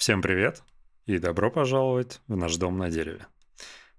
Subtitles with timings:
[0.00, 0.62] Всем привет
[1.04, 3.26] и добро пожаловать в наш дом на дереве.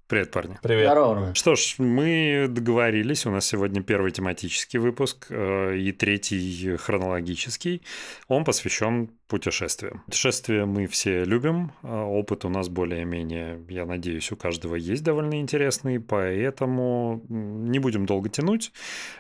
[0.08, 0.58] Привет, парни.
[0.63, 0.88] Привет.
[0.88, 1.35] Здорово.
[1.35, 7.83] Что ж, мы договорились, у нас сегодня первый тематический выпуск э, и третий хронологический.
[8.27, 10.04] Он посвящен путешествиям.
[10.07, 15.40] Путешествия мы все любим, а опыт у нас более-менее, я надеюсь, у каждого есть довольно
[15.40, 18.73] интересный, поэтому не будем долго тянуть.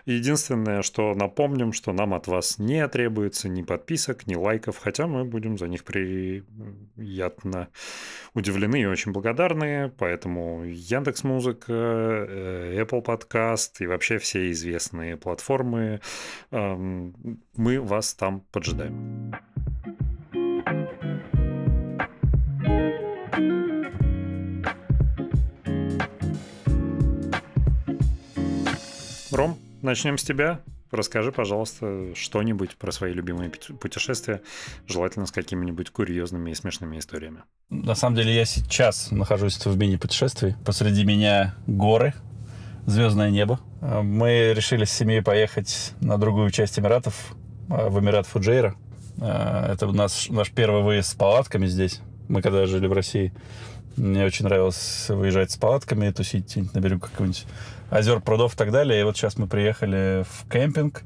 [0.05, 5.23] Единственное, что напомним, что нам от вас не требуется ни подписок, ни лайков, хотя мы
[5.23, 7.69] будем за них приятно
[8.33, 16.01] удивлены и очень благодарны, поэтому Яндекс Музыка, э, Apple Podcast и вообще все известные платформы,
[16.51, 19.31] мы вас там поджидаем.
[29.31, 30.59] Ром, начнем с тебя.
[30.91, 34.41] Расскажи, пожалуйста, что-нибудь про свои любимые путешествия,
[34.87, 37.43] желательно с какими-нибудь курьезными и смешными историями.
[37.69, 40.57] На самом деле я сейчас нахожусь в мини-путешествии.
[40.65, 42.13] Посреди меня горы,
[42.85, 43.61] звездное небо.
[43.79, 47.33] Мы решили с семьей поехать на другую часть Эмиратов,
[47.69, 48.75] в Эмират Фуджейра.
[49.17, 52.01] Это у нас наш первый выезд с палатками здесь.
[52.27, 53.33] Мы когда жили в России,
[53.95, 57.45] мне очень нравилось выезжать с палатками, тусить на берегу какого-нибудь
[57.91, 59.01] озер, прудов и так далее.
[59.01, 61.03] И вот сейчас мы приехали в кемпинг,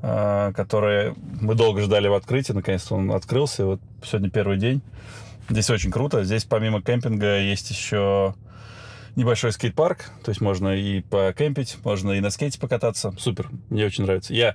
[0.00, 2.52] а, который мы долго ждали в открытии.
[2.52, 3.62] Наконец-то он открылся.
[3.62, 4.80] И вот сегодня первый день.
[5.50, 6.24] Здесь очень круто.
[6.24, 8.34] Здесь помимо кемпинга есть еще
[9.16, 10.10] небольшой скейт-парк.
[10.22, 13.12] То есть можно и покемпить, можно и на скейте покататься.
[13.18, 13.50] Супер.
[13.68, 14.32] Мне очень нравится.
[14.32, 14.54] Я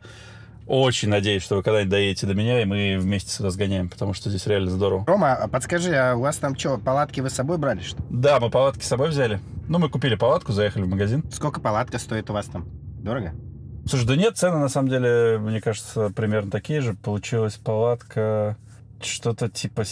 [0.81, 4.29] очень надеюсь, что вы когда-нибудь доедете до меня, и мы вместе сюда сгоняем, потому что
[4.29, 5.05] здесь реально здорово.
[5.05, 8.39] Рома, а подскажи, а у вас там что, палатки вы с собой брали, что Да,
[8.39, 9.39] мы палатки с собой взяли.
[9.67, 11.23] Ну, мы купили палатку, заехали в магазин.
[11.31, 12.65] Сколько палатка стоит у вас там?
[12.99, 13.33] Дорого?
[13.87, 16.93] Слушай, да нет, цены на самом деле, мне кажется, примерно такие же.
[16.93, 18.57] Получилась палатка
[19.01, 19.83] что-то типа,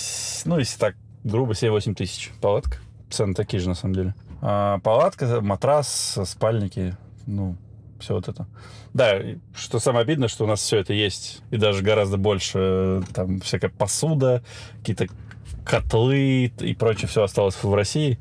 [0.46, 2.78] ну, если так грубо, 7-8 тысяч палатка.
[3.10, 4.16] Цены такие же, на самом деле.
[4.42, 6.96] А палатка, матрас, спальники,
[7.28, 7.56] ну,
[8.02, 8.48] все вот это.
[8.94, 9.20] Да,
[9.56, 13.70] что самое обидное, что у нас все это есть, и даже гораздо больше, там, всякая
[13.70, 14.44] посуда,
[14.80, 15.08] какие-то
[15.66, 18.20] котлы и прочее все осталось в России,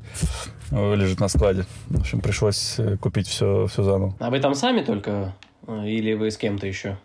[0.71, 1.65] лежит на складе.
[1.87, 4.15] В общем, пришлось э, купить все, все заново.
[4.19, 5.35] А вы там сами только?
[5.67, 6.97] Или вы с кем-то еще?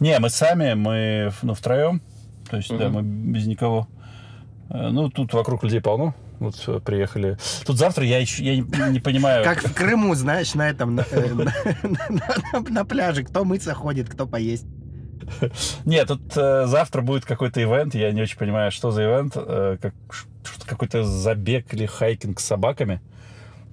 [0.00, 2.00] Не, мы сами, мы ну, втроем.
[2.50, 2.78] То есть, угу.
[2.78, 3.88] да, мы без никого.
[4.70, 6.14] Э, ну, тут вокруг людей полно.
[6.38, 7.38] Вот приехали.
[7.64, 9.44] Тут завтра я еще я не, не понимаю.
[9.44, 11.52] Как в Крыму, знаешь, на этом на, э, на,
[12.08, 14.66] на, на пляже, кто мыться ходит, кто поесть.
[15.84, 19.78] Нет, тут э, завтра будет какой-то ивент, я не очень понимаю, что за ивент, э,
[19.80, 19.94] как,
[20.66, 23.00] какой-то забег или хайкинг с собаками.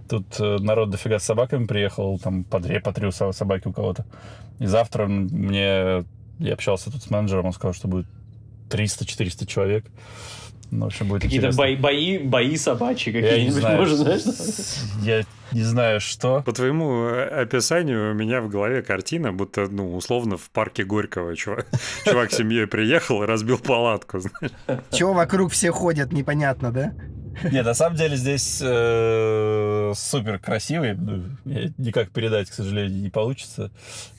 [0.10, 4.06] Тут э, народ дофига с собаками приехал, там по две, по три собаки у кого-то.
[4.60, 6.06] И завтра мне,
[6.40, 8.08] я общался тут с менеджером, он сказал, что будет
[8.70, 9.86] 300-400 человек.
[10.74, 14.22] Ну, в общем, будет Какие-то бои, бои, бои собачьи какие-нибудь, может, знаешь?
[15.02, 16.42] Я не знаю, что.
[16.42, 21.68] По твоему описанию у меня в голове картина, будто, ну, условно, в парке Горького чувак,
[22.06, 24.82] чувак с семьей приехал и разбил палатку, знаешь.
[24.92, 26.94] Чего вокруг все ходят, непонятно, да?
[27.52, 30.94] Нет, на самом деле здесь э, супер красивый.
[30.94, 31.24] Ну,
[31.78, 33.72] никак передать, к сожалению, не получится.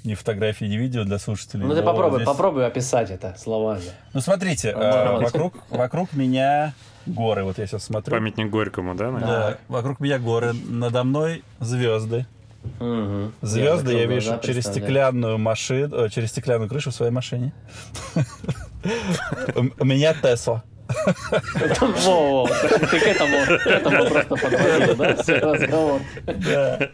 [0.05, 1.65] Ни фотографии, ни видео для слушателей.
[1.65, 2.27] Ну ты попробуй, здесь...
[2.29, 3.83] попробуй описать это словами.
[4.13, 6.75] Ну смотрите, э, вокруг, вокруг меня
[7.07, 7.45] горы.
[7.45, 8.15] Вот я сейчас смотрю.
[8.15, 9.11] Памятник Горькому, да?
[9.11, 9.51] Наверное?
[9.51, 9.59] Да.
[9.69, 10.53] Вокруг меня горы.
[10.53, 12.27] Надо мной звезды.
[12.81, 13.33] Угу.
[13.43, 17.53] Звезды я, я вижу через стеклянную машину, э, через стеклянную крышу в своей машине.
[19.55, 20.65] У меня Тесла.
[21.81, 22.49] Во,
[22.91, 26.01] ты к этому, к этому просто подводил, да, разговор.
[26.27, 26.91] Да.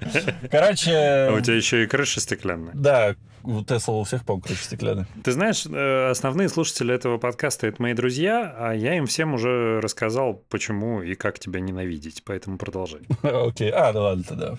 [0.50, 0.92] Короче...
[0.92, 2.72] А у тебя еще и крыша стеклянная.
[2.74, 5.06] Да, у Тесла у всех, по-моему, крыша стеклянная.
[5.24, 9.80] Ты знаешь, э, основные слушатели этого подкаста— это мои друзья, а я им всем уже
[9.80, 13.00] рассказал, почему и как тебя ненавидеть, поэтому продолжай.
[13.22, 14.58] Окей, а, ну ладно тогда.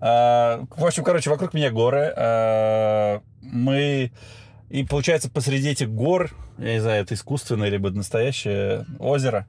[0.00, 2.12] А, в общем, короче, вокруг меня горы.
[2.16, 4.12] А, мы
[4.74, 9.46] и получается, посреди этих гор, я не знаю, это искусственное либо настоящее озеро,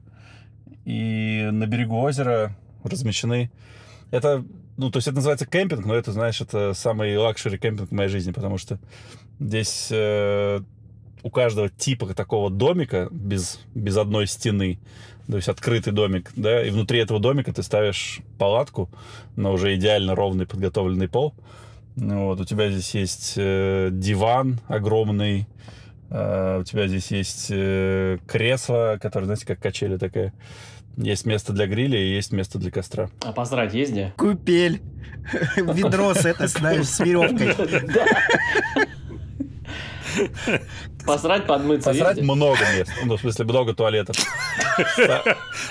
[0.84, 3.50] и на берегу озера размещены...
[4.12, 4.44] Это,
[4.76, 8.08] ну, то есть это называется кемпинг, но это, знаешь, это самый luxury кемпинг в моей
[8.08, 8.78] жизни, потому что
[9.40, 10.60] здесь э,
[11.24, 14.78] у каждого типа такого домика без, без одной стены,
[15.26, 18.88] то есть открытый домик, да, и внутри этого домика ты ставишь палатку
[19.34, 21.34] на уже идеально ровный подготовленный пол,
[21.96, 25.46] вот, у тебя здесь есть э, диван огромный,
[26.10, 30.34] э, у тебя здесь есть э, кресло, которое, знаете, как качели такая.
[30.98, 33.10] Есть место для гриля и есть место для костра.
[33.22, 34.12] А посрать есть где?
[34.16, 34.82] Купель.
[35.56, 37.54] Ведро с, это, знаешь, с веревкой.
[41.06, 41.90] Посрать, подмыться.
[41.90, 42.24] Посрать ездить?
[42.24, 42.90] много мест.
[43.04, 44.16] Ну, в смысле, много туалетов.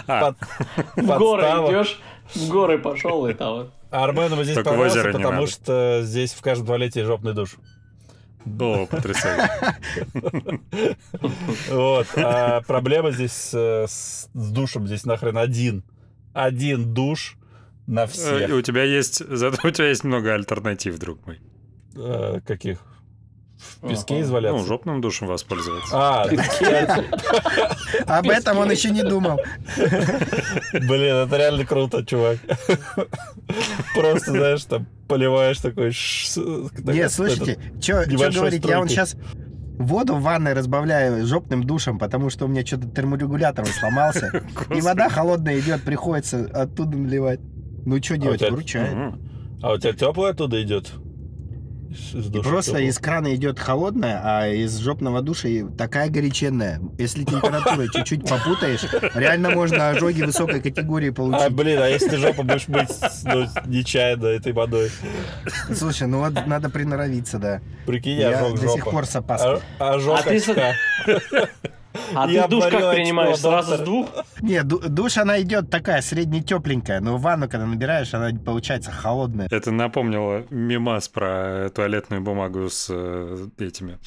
[0.08, 0.34] А.
[0.96, 2.00] В горы идешь,
[2.34, 4.10] в горы пошел и там вот.
[4.10, 7.56] Армену здесь Только понравился, потому что здесь в каждом туалете жопный душ.
[8.60, 9.76] О, потрясающе.
[11.70, 12.08] Вот.
[12.16, 14.88] А проблема здесь э, с душем.
[14.88, 15.84] Здесь нахрен один.
[16.34, 17.38] Один душ
[17.88, 18.52] на Э, всех.
[18.54, 21.40] У тебя есть, зато у тебя есть много альтернатив, друг мой.
[21.96, 22.80] Э, Каких?
[23.82, 24.22] В песке Ага.
[24.22, 24.66] Ну, изваляться?
[24.66, 25.92] жопным душем воспользоваться.
[25.94, 26.26] А,
[28.20, 29.40] Об этом он еще не думал.
[30.74, 32.38] блин, это реально круто, чувак.
[33.94, 35.94] Просто, знаешь, там поливаешь такой...
[36.94, 39.16] Нет, слушайте, что говорить, я он сейчас
[39.78, 44.44] воду в ванной разбавляю жопным душем, потому что у меня что-то терморегулятор сломался.
[44.76, 47.40] И вода холодная идет, приходится оттуда наливать.
[47.86, 49.16] Ну что делать, выручает.
[49.62, 50.92] А у тебя теплое оттуда идет?
[52.14, 52.90] И душа Просто тёплое?
[52.90, 56.82] из крана идет холодная, а из жопного душа и такая горяченная.
[56.98, 58.82] Если температуру чуть-чуть попутаешь,
[59.14, 61.52] реально можно ожоги высокой категории А, получить.
[61.54, 62.90] блин, а если ты жопу будешь мыть
[63.24, 64.92] ну, нечаянно этой водой?
[65.74, 67.62] Слушай, ну вот надо приноровиться, да.
[67.86, 68.92] Прикинь, Я ожог до сих жопа.
[68.92, 69.60] пор с опаской.
[69.80, 70.56] А- Ожог А ты с-.
[72.14, 73.38] А Я ты душ как принимаешь?
[73.38, 73.86] Сразу с доктор.
[73.86, 74.10] двух?
[74.42, 79.48] Не, ду- душ она идет такая среднетепленькая, но ванну, когда набираешь, она получается холодная.
[79.52, 84.00] Это напомнило мимас про туалетную бумагу с э, этими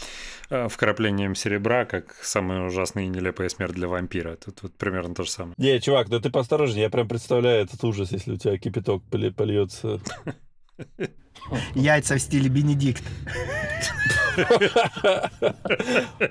[0.51, 4.37] э, вкраплением серебра, как самая ужасная и нелепая смерть для вампира.
[4.37, 5.55] Тут вот примерно то же самое.
[5.59, 9.03] Не, чувак, да ты поосторожнее, я прям представляю этот ужас, если у тебя кипяток
[9.37, 10.01] польется.
[11.75, 13.03] Яйца в стиле Бенедикт.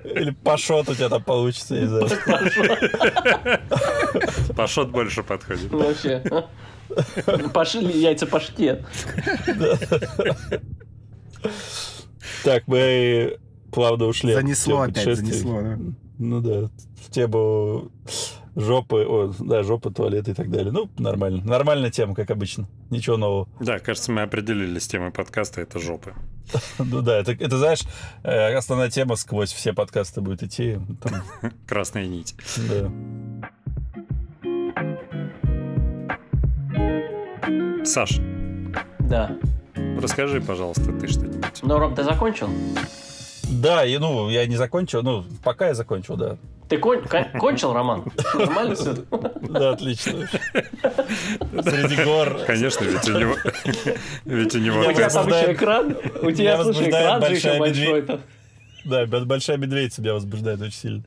[0.05, 2.09] Или пашот у тебя там получится, не знаю.
[4.55, 5.71] Пашот больше подходит.
[5.71, 6.23] Вообще.
[7.53, 8.85] Пошли яйца паштет.
[12.43, 13.37] Так, мы
[13.71, 14.33] плавно ушли.
[14.33, 15.61] Занесло опять, занесло.
[15.61, 15.77] да.
[16.19, 16.69] Ну да,
[17.05, 17.91] в тему
[18.57, 20.71] жопы, о, да, жопы, туалеты и так далее.
[20.71, 21.41] Ну, нормально.
[21.45, 22.67] Нормальная тема, как обычно.
[22.89, 23.47] Ничего нового.
[23.59, 26.13] Да, кажется, мы определились с темой подкаста, это жопы.
[26.79, 27.81] Ну да, это, это знаешь,
[28.23, 30.79] э, основная тема сквозь все подкасты будет идти.
[31.67, 32.35] Красная нить.
[32.69, 32.91] да.
[37.85, 38.19] Саш,
[38.99, 39.37] Да.
[40.01, 41.59] расскажи, пожалуйста, ты что-нибудь.
[41.63, 42.49] Ну, Ром, ты закончил?
[43.49, 46.37] Да, и, ну, я не закончил, ну, пока я закончил, да.
[46.69, 48.03] Ты кон- кон- кончил, Роман?
[48.33, 48.93] Нормально все?
[49.49, 50.27] Да, отлично.
[51.63, 52.39] Среди гор.
[52.45, 53.35] Конечно, ведь у него...
[54.25, 54.83] Ведь у него...
[54.83, 55.97] Я У тебя там еще экран?
[56.21, 58.01] У тебя, слушай, экран же еще большой.
[58.01, 58.19] медведь- там.
[58.83, 61.03] Да, большая медведица меня возбуждает очень сильно.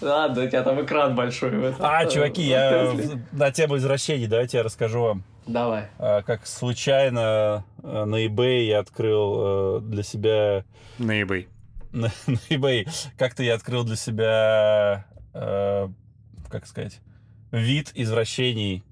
[0.00, 1.74] Ладно, у тебя там экран большой.
[1.80, 2.92] А, чуваки, я
[3.32, 5.24] на тему извращений, давайте я расскажу вам.
[5.46, 5.88] Давай.
[5.98, 10.64] А, Как случайно э, на eBay я открыл э, для себя...
[10.98, 11.48] На eBay.
[11.92, 15.88] На на eBay как-то я открыл для себя, э,
[16.48, 17.00] как сказать,
[17.52, 18.82] вид извращений,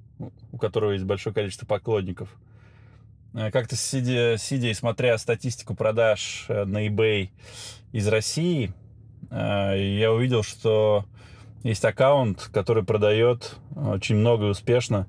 [0.52, 2.28] у которого есть большое количество поклонников.
[3.32, 7.30] Как-то сидя, сидя и смотря статистику продаж на eBay
[7.90, 8.72] из России,
[9.30, 11.06] э, я увидел, что
[11.62, 15.06] есть аккаунт, который продает очень много и успешно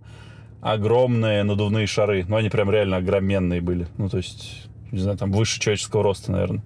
[0.64, 2.26] огромные надувные шары.
[2.28, 3.88] Ну, они прям реально огроменные были.
[3.98, 6.64] Ну, то есть, не знаю, там выше человеческого роста, наверное.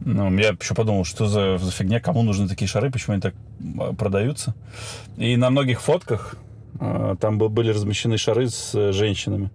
[0.00, 3.34] Ну, я еще подумал, что за, за фигня, кому нужны такие шары, почему они так
[3.78, 4.54] а, продаются.
[5.16, 6.36] И на многих фотках
[6.80, 9.50] а, там был- были размещены шары с э, женщинами,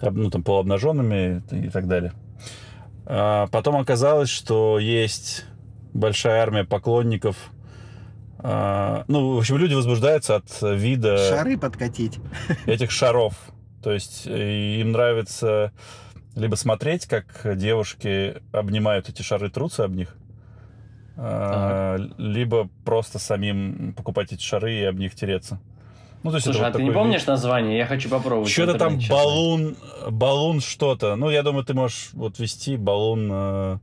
[0.00, 2.12] ну, там, полуобнаженными и так далее.
[3.04, 5.44] А потом оказалось, что есть
[5.92, 7.36] большая армия поклонников.
[8.42, 12.18] А, ну, в общем, люди возбуждаются от вида Шары подкатить.
[12.66, 13.34] этих шаров.
[13.82, 15.72] То есть э, им нравится
[16.34, 20.16] либо смотреть, как девушки обнимают эти шары, трутся об них,
[21.16, 25.60] а, либо просто самим покупать эти шары и об них тереться.
[26.22, 27.76] Ну, то есть Слушай, это а вот ты не помнишь название?
[27.76, 28.50] Я хочу попробовать.
[28.50, 29.76] Что-то там сейчас баллон,
[30.08, 31.16] баллон что-то.
[31.16, 33.78] Ну, я думаю, ты можешь вот вести баллон, э.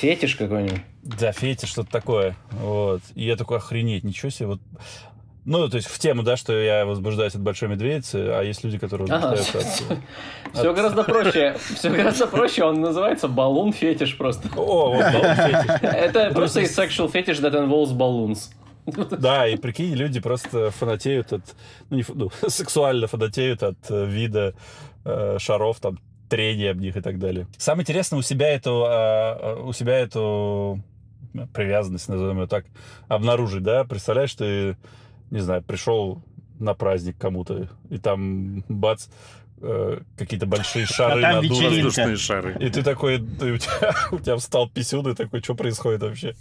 [0.00, 0.82] Фетиш какой-нибудь?
[1.02, 2.36] Да, фети, что-то такое.
[2.52, 3.02] Вот.
[3.14, 4.46] И я такой, охренеть, ничего себе.
[4.48, 4.60] Вот.
[5.46, 8.78] Ну, то есть в тему, да, что я возбуждаюсь от большой медведицы, а есть люди,
[8.78, 9.30] которые Ага.
[9.30, 9.98] возбуждаются от...
[10.54, 11.56] Все гораздо проще.
[11.74, 12.64] Все гораздо проще.
[12.64, 14.48] Он называется баллон фетиш просто.
[14.56, 15.70] О, вот баллон фетиш.
[15.82, 18.50] Это просто sexual fetish that involves balloons.
[19.10, 21.42] Да, и прикинь, люди просто фанатеют от...
[21.90, 24.54] Ну, не, ну, сексуально фанатеют от э, вида
[25.04, 25.98] э, шаров, там,
[26.30, 27.46] трения об них и так далее.
[27.58, 30.82] Самое интересное, у себя эту, а, а, у себя эту
[31.52, 32.64] привязанность, назовем ее так,
[33.08, 33.84] обнаружить, да?
[33.84, 34.76] Представляешь, ты,
[35.30, 36.22] не знаю, пришел
[36.58, 39.06] на праздник кому-то, и там, бац,
[39.62, 41.54] э, какие-то большие шары там надуты.
[41.54, 41.84] вечеринка.
[41.84, 42.56] Воздушные шары.
[42.60, 46.34] И ты такой, ты- у, тебя, у тебя встал писюн, и такой, что происходит вообще?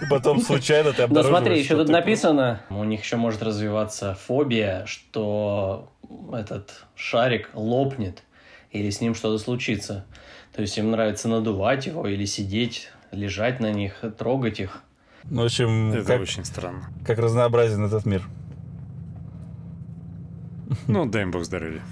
[0.00, 4.14] И потом случайно ты Но обнаруживаешь, смотри, еще тут написано, у них еще может развиваться
[4.26, 5.92] фобия, что
[6.32, 8.22] этот шарик лопнет
[8.72, 10.04] или с ним что-то случится.
[10.54, 14.82] То есть им нравится надувать его или сидеть, лежать на них, трогать их.
[15.24, 16.88] Ну, в общем, Это как, очень странно.
[17.06, 18.22] как разнообразен этот мир.
[20.88, 21.82] Ну, дай им бог здоровья.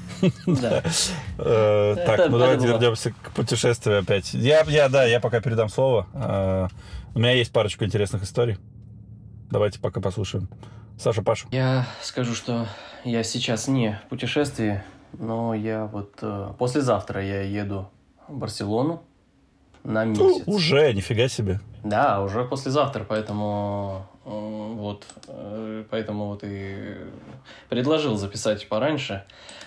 [0.46, 0.82] Да.
[1.38, 4.34] Э, Так, ну давайте вернемся к путешествию опять.
[4.34, 6.06] Я, я, да, я пока передам слово.
[6.12, 6.68] Э,
[7.14, 8.58] У меня есть парочку интересных историй.
[9.50, 10.48] Давайте пока послушаем.
[10.98, 11.46] Саша, Паша.
[11.50, 12.66] Я скажу, что
[13.04, 14.82] я сейчас не в путешествии,
[15.18, 17.88] но я вот э, послезавтра я еду
[18.28, 19.02] в Барселону
[19.84, 20.42] на месяц.
[20.46, 21.60] Уже, нифига себе.
[21.84, 26.96] Да, уже послезавтра, поэтому э, вот, э, поэтому вот и
[27.68, 29.24] предложил записать пораньше,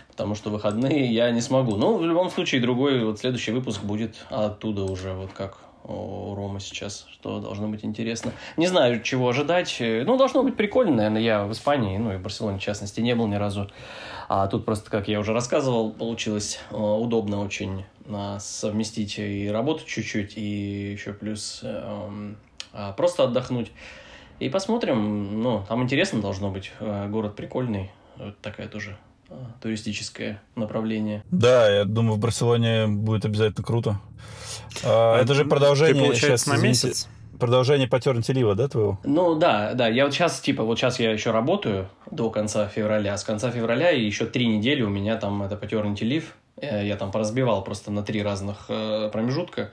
[0.09, 1.75] потому что выходные я не смогу.
[1.75, 6.59] Ну, в любом случае, другой вот следующий выпуск будет оттуда уже, вот как у Ромы
[6.59, 8.31] сейчас, что должно быть интересно.
[8.57, 9.77] Не знаю, чего ожидать.
[9.79, 11.21] Ну, должно быть прикольно, наверное.
[11.21, 13.69] Я в Испании, ну и в Барселоне, в частности, не был ни разу.
[14.29, 19.85] А тут просто, как я уже рассказывал, получилось э, удобно очень э, совместить и работать
[19.85, 22.37] чуть-чуть, и еще плюс эм,
[22.71, 23.71] а, просто отдохнуть.
[24.39, 26.71] И посмотрим, ну, там интересно должно быть.
[26.79, 28.97] Э, Город прикольный, вот такая тоже
[29.61, 31.23] туристическое направление.
[31.31, 33.99] Да, я думаю, в Барселоне будет обязательно круто.
[34.83, 35.95] А, это же продолжение...
[35.95, 37.09] Ты, получается, щас, на извините, месяц?
[37.39, 38.99] Продолжение Pattern Лива, да, твоего?
[39.03, 43.13] Ну да, да, я вот сейчас, типа, вот сейчас я еще работаю до конца февраля,
[43.13, 46.25] а с конца февраля и еще три недели у меня там это paternity leave,
[46.57, 49.71] Э, я там поразбивал просто на три разных э, промежутка,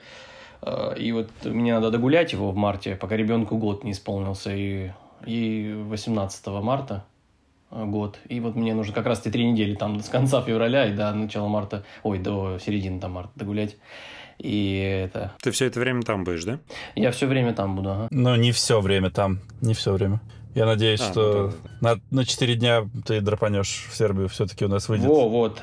[0.61, 4.91] Э, и вот мне надо догулять его в марте, пока ребенку год не исполнился, и,
[5.25, 7.03] и 18 марта
[7.71, 10.93] год, и вот мне нужно как раз эти три недели там с конца февраля и
[10.93, 13.77] до начала марта, ой, до середины там марта догулять,
[14.37, 16.59] и это, Ты все это время там будешь, да?
[16.95, 18.07] я все время там буду, ага.
[18.11, 20.19] Но не все время там, не все время.
[20.53, 24.67] Я надеюсь, А, что ну на, на 4 дня ты драпанешь в Сербию, все-таки у
[24.67, 25.05] нас выйдет.
[25.07, 25.61] Во, вот.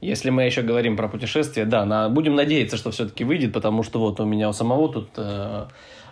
[0.00, 3.98] Если мы еще говорим про путешествие, да, на, будем надеяться, что все-таки выйдет, потому что
[3.98, 5.66] вот у меня у самого тут э, э,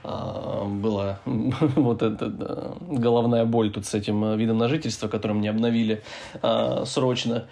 [0.04, 6.02] была вот эта головная боль тут с этим э, видом на жительство, который мне обновили
[6.42, 7.46] э, срочно.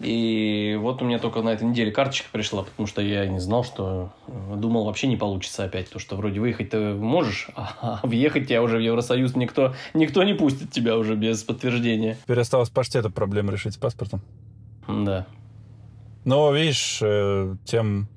[0.00, 3.64] И вот у меня только на этой неделе карточка пришла, потому что я не знал,
[3.64, 8.48] что э, думал вообще не получится опять, то что вроде выехать ты можешь, а въехать
[8.48, 12.16] тебя уже в Евросоюз никто, никто не пустит тебя уже без подтверждения.
[12.24, 14.22] Теперь осталось паштету проблему решить с паспортом.
[14.86, 15.26] Да.
[16.24, 18.08] Но, видишь, э, тем,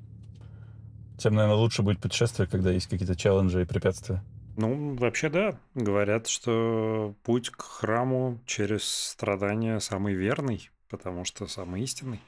[1.22, 4.22] тем, наверное, лучше будет путешествие, когда есть какие-то челленджи и препятствия.
[4.56, 5.58] Ну, вообще да.
[5.74, 12.20] Говорят, что путь к храму через страдания самый верный, потому что самый истинный.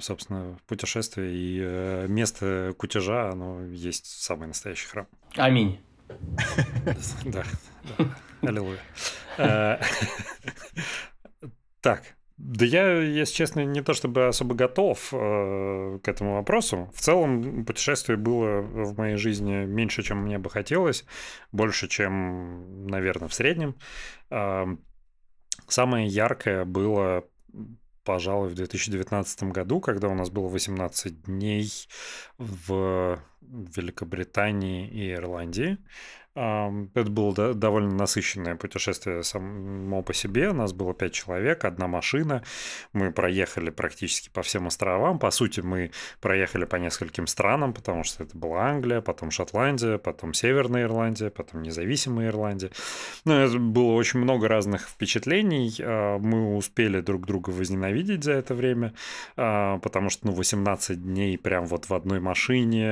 [0.00, 5.06] Собственно, путешествие и э, место кутежа, оно есть самый настоящий храм.
[5.36, 5.80] Аминь.
[7.24, 7.44] Да,
[7.98, 8.04] да.
[8.42, 8.78] Аллилуйя.
[9.38, 9.78] Э,
[11.80, 16.90] Так, да я, если честно, не то чтобы особо готов э, к этому вопросу.
[16.94, 21.04] В целом, путешествий было в моей жизни меньше, чем мне бы хотелось,
[21.52, 23.74] больше, чем, наверное, в среднем.
[24.30, 24.66] Э,
[25.68, 27.24] Самое яркое было,
[28.04, 31.68] пожалуй, в 2019 году, когда у нас было 18 дней
[32.38, 35.78] в Великобритании и Ирландии.
[36.36, 40.52] Это было до- довольно насыщенное путешествие само по себе.
[40.52, 42.42] Нас было пять человек, одна машина.
[42.92, 45.18] Мы проехали практически по всем островам.
[45.18, 50.34] По сути, мы проехали по нескольким странам, потому что это была Англия, потом Шотландия, потом
[50.34, 52.70] Северная Ирландия, потом независимая Ирландия.
[53.24, 55.74] Ну, это было очень много разных впечатлений.
[55.80, 58.92] А, Мы успели друг друга возненавидеть за это время,
[59.36, 62.84] а, потому что, ну, 18 дней прям вот в одной машине,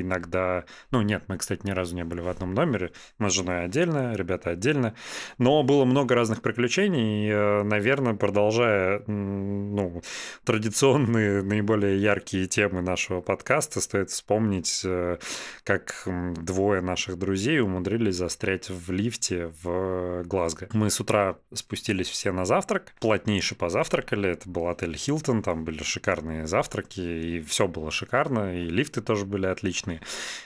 [0.00, 0.64] иногда...
[0.90, 2.92] Ну, нет, мы, кстати, ни разу не были в одном номере.
[3.18, 4.94] Мы с женой отдельно, ребята отдельно.
[5.38, 7.28] Но было много разных приключений.
[7.28, 10.02] и, э, Наверное, продолжая, ну,
[10.44, 15.18] традиционные, наиболее яркие темы нашего подкаста, стоит вспомнить, э,
[15.64, 20.68] как двое наших друзей умудрились застрять в лифте в Глазго.
[20.72, 24.30] Мы с утра спустились все на завтрак, плотнейше позавтракали.
[24.30, 29.24] Это был отель Хилтон, там были шикарные завтраки, и все было шикарно, и лифты тоже
[29.24, 30.00] были отличные.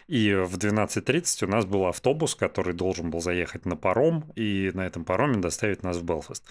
[0.06, 4.87] И в 12.30 у нас был автобус, который должен был заехать на паром, и на
[4.87, 6.45] этом пароме доставить нас в Белфаст.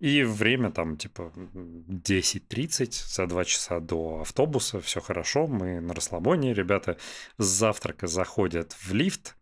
[0.00, 6.54] И время там типа 10.30, за два часа до автобуса, все хорошо, мы на расслабоне,
[6.54, 6.96] ребята
[7.38, 9.36] с завтрака заходят в лифт,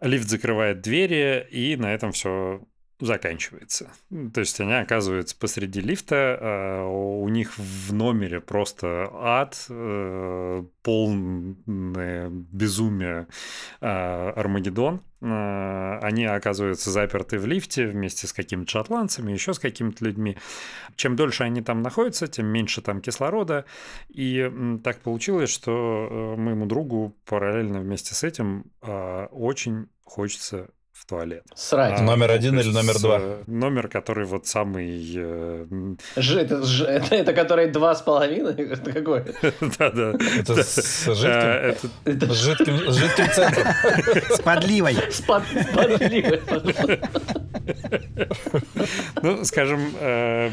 [0.00, 2.60] лифт закрывает двери, и на этом все
[3.00, 3.90] заканчивается.
[4.32, 12.30] То есть они оказываются посреди лифта, а у них в номере просто ад, э, полное
[12.30, 13.26] безумие
[13.80, 15.02] а, Армагеддон.
[15.20, 20.38] А, они оказываются заперты в лифте вместе с какими-то шотландцами, еще с какими-то людьми.
[20.96, 23.66] Чем дольше они там находятся, тем меньше там кислорода.
[24.08, 24.50] И
[24.82, 31.44] так получилось, что э, моему другу параллельно вместе с этим очень хочется в туалет.
[31.54, 32.00] Срать.
[32.00, 33.20] А, номер один или номер два?
[33.46, 35.14] Номер, который вот самый...
[35.14, 35.66] Э...
[36.16, 38.54] Ж, это, ж, это, это который два с половиной?
[38.54, 39.24] Это какой?
[39.78, 40.14] Да-да.
[40.38, 41.90] Это с жидким?
[42.04, 42.34] Это...
[42.34, 43.66] С жидким, с жидким центром.
[44.30, 44.96] С подливой.
[45.10, 46.40] С подливой.
[49.22, 50.50] Ну, скажем, э,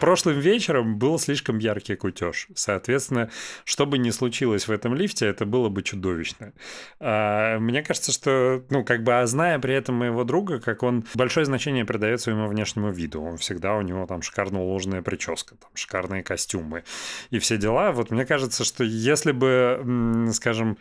[0.00, 2.48] прошлым вечером был слишком яркий кутеж.
[2.54, 3.30] Соответственно,
[3.64, 6.52] что бы ни случилось в этом лифте, это было бы чудовищно.
[6.98, 11.04] А, мне кажется, что, ну, как бы, а зная при этом моего друга, как он
[11.14, 13.22] большое значение придает своему внешнему виду.
[13.22, 16.84] Он всегда, у него там шикарно уложенная прическа, там шикарные костюмы
[17.30, 17.92] и все дела.
[17.92, 20.78] Вот мне кажется, что если бы, скажем,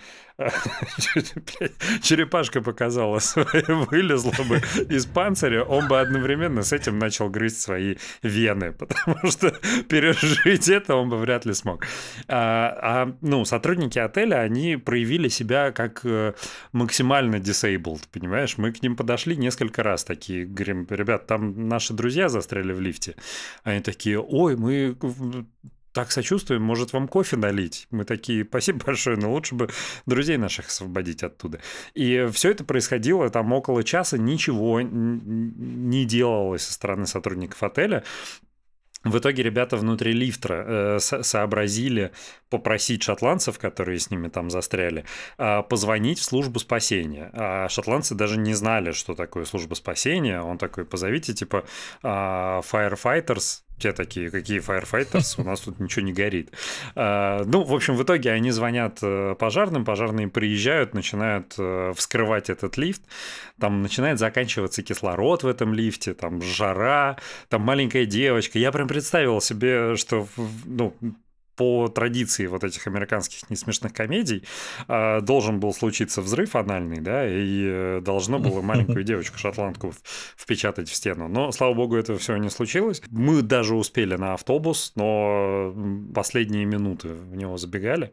[2.02, 3.20] черепашка показала
[3.68, 9.52] вылезла бы из панциря, он бы одновременно с этим начал грызть свои вены, потому что
[9.90, 11.86] пережить это он бы вряд ли смог.
[12.28, 16.34] А, а ну, сотрудники отеля, они проявили себя как э,
[16.72, 18.58] максимально disabled, понимаешь?
[18.58, 23.16] Мы к ним подошли несколько раз такие, говорим, ребят, там наши друзья застряли в лифте.
[23.64, 24.96] Они такие, ой, мы
[25.92, 27.88] так сочувствуем, может вам кофе налить?
[27.92, 29.70] Мы такие, спасибо большое, но лучше бы
[30.06, 31.60] друзей наших освободить оттуда.
[31.94, 38.04] И все это происходило там около часа, ничего не делалось со стороны сотрудников отеля.
[39.06, 42.12] В итоге ребята внутри лифта э, сообразили
[42.50, 45.06] попросить шотландцев, которые с ними там застряли,
[45.38, 47.30] э, позвонить в службу спасения.
[47.32, 50.42] А шотландцы даже не знали, что такое служба спасения.
[50.42, 51.64] Он такой, позовите типа
[52.04, 56.52] э, firefighters, те такие, какие firefighters, у нас тут ничего не горит.
[56.96, 62.50] А, ну, в общем, в итоге они звонят э, пожарным, пожарные приезжают, начинают э, вскрывать
[62.50, 63.02] этот лифт,
[63.60, 67.18] там начинает заканчиваться кислород в этом лифте, там жара,
[67.48, 68.60] там маленькая девочка.
[68.60, 70.28] Я прям представил себе, что,
[70.66, 70.94] ну,
[71.60, 74.46] по традиции вот этих американских несмешных комедий
[74.88, 79.94] э, должен был случиться взрыв анальный, да, и э, должно было маленькую девочку-шотландку
[80.38, 81.28] впечатать в стену.
[81.28, 83.02] Но, слава богу, этого всего не случилось.
[83.10, 85.76] Мы даже успели на автобус, но
[86.16, 88.12] последние минуты в него забегали.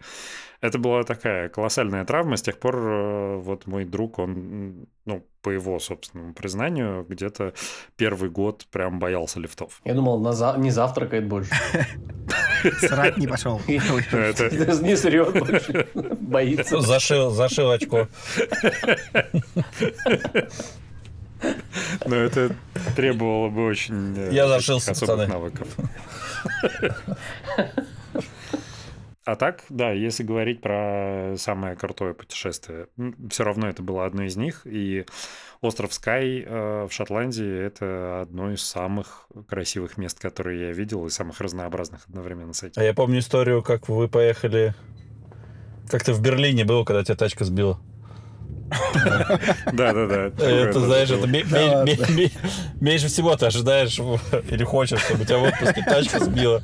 [0.60, 2.36] Это была такая колоссальная травма.
[2.36, 7.52] С тех пор э, вот мой друг, он, ну, по его собственному признанию, где-то
[7.96, 9.80] первый год прям боялся лифтов.
[9.84, 10.54] Я думал, на за...
[10.58, 11.54] не завтракает больше.
[12.80, 13.60] Срать не пошел.
[13.68, 15.88] Не срет больше.
[15.94, 16.80] Боится.
[16.80, 18.08] Зашил, зашил очко.
[22.06, 22.56] Но это
[22.96, 25.68] требовало бы очень э, Я зашился, особых навыков.
[29.26, 32.86] А так, да, если говорить про самое крутое путешествие,
[33.28, 34.62] все равно это было одно из них.
[34.64, 35.04] И
[35.60, 41.10] остров Скай э, в Шотландии– это одно из самых красивых мест, которые я видел, и
[41.10, 42.80] самых разнообразных одновременно с этим.
[42.80, 44.74] А я помню историю, как вы поехали...
[45.90, 47.80] Как ты в Берлине был, когда тебя тачка сбила.
[49.72, 50.30] Да, да, да.
[50.44, 51.26] Это, знаешь, это
[52.80, 53.98] меньше всего ты ожидаешь
[54.50, 56.62] или хочешь, чтобы тебя в отпуске тачка сбила.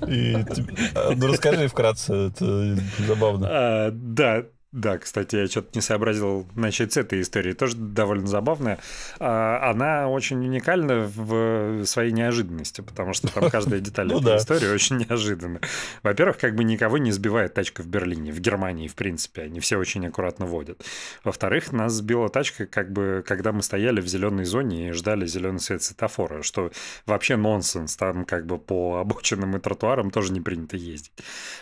[0.00, 3.48] Ну, расскажи вкратце, это забавно.
[3.50, 7.52] А, да, да, кстати, я что-то не сообразил начать с этой истории.
[7.52, 8.78] Тоже довольно забавная.
[9.20, 14.68] А, она очень уникальна в своей неожиданности, потому что там каждая деталь ну этой истории
[14.68, 15.60] очень неожиданна.
[16.02, 19.42] Во-первых, как бы никого не сбивает тачка в Берлине, в Германии, в принципе.
[19.42, 20.84] Они все очень аккуратно водят.
[21.22, 25.60] Во-вторых, нас сбила тачка, как бы, когда мы стояли в зеленой зоне и ждали зеленый
[25.60, 26.72] свет светофора, что
[27.06, 27.96] вообще нонсенс.
[27.96, 31.12] Там как бы по обочинам и тротуарам тоже не принято ездить.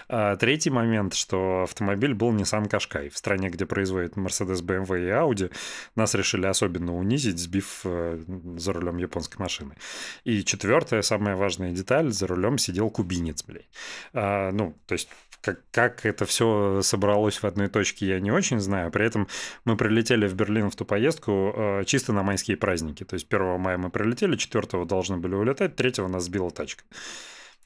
[0.09, 5.11] А третий момент, что автомобиль был Nissan Qashqai в стране, где производят Mercedes, BMW и
[5.11, 5.53] Audi,
[5.97, 8.23] нас решили особенно унизить, сбив э,
[8.57, 9.77] за рулем японской машины.
[10.25, 13.69] И четвертая, самая важная деталь, за рулем сидел кубинец, блядь.
[14.13, 15.09] А, ну, то есть
[15.45, 18.91] как, как это все собралось в одной точке, я не очень знаю.
[18.91, 19.29] При этом
[19.65, 23.05] мы прилетели в Берлин в ту поездку э, чисто на майские праздники.
[23.05, 26.85] То есть 1 мая мы прилетели, 4 должны были улетать, 3 нас сбила тачка.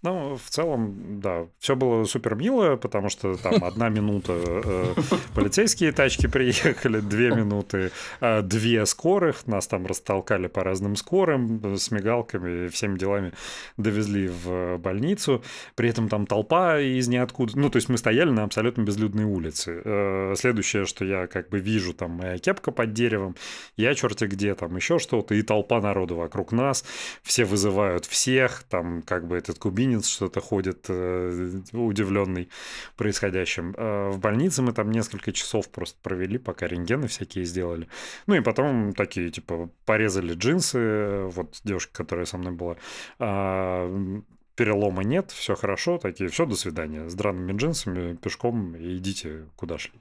[0.03, 4.95] Ну, в целом, да, все было супер мило, потому что там одна минута э,
[5.35, 11.77] полицейские тачки приехали, две минуты, э, две скорых, нас там растолкали по разным скорым э,
[11.77, 13.33] с мигалками, всеми делами
[13.77, 15.43] довезли в больницу.
[15.75, 17.59] При этом там толпа из ниоткуда.
[17.59, 19.83] Ну, то есть мы стояли на абсолютно безлюдной улице.
[19.85, 23.35] Э, следующее, что я как бы вижу, там моя кепка под деревом,
[23.77, 26.85] я черти где, там еще что-то, и толпа народу вокруг нас,
[27.23, 32.48] все вызывают всех, там как бы этот кубинец что-то ходит э, удивленный
[32.96, 33.74] происходящим.
[33.77, 37.88] Э, в больнице мы там несколько часов просто провели, пока рентгены всякие сделали.
[38.27, 42.77] Ну и потом такие, типа, порезали джинсы, вот девушка, которая со мной была,
[43.18, 44.20] а,
[44.55, 47.09] перелома нет, все хорошо, такие, все, до свидания.
[47.09, 49.92] С драными джинсами, пешком идите, куда шли.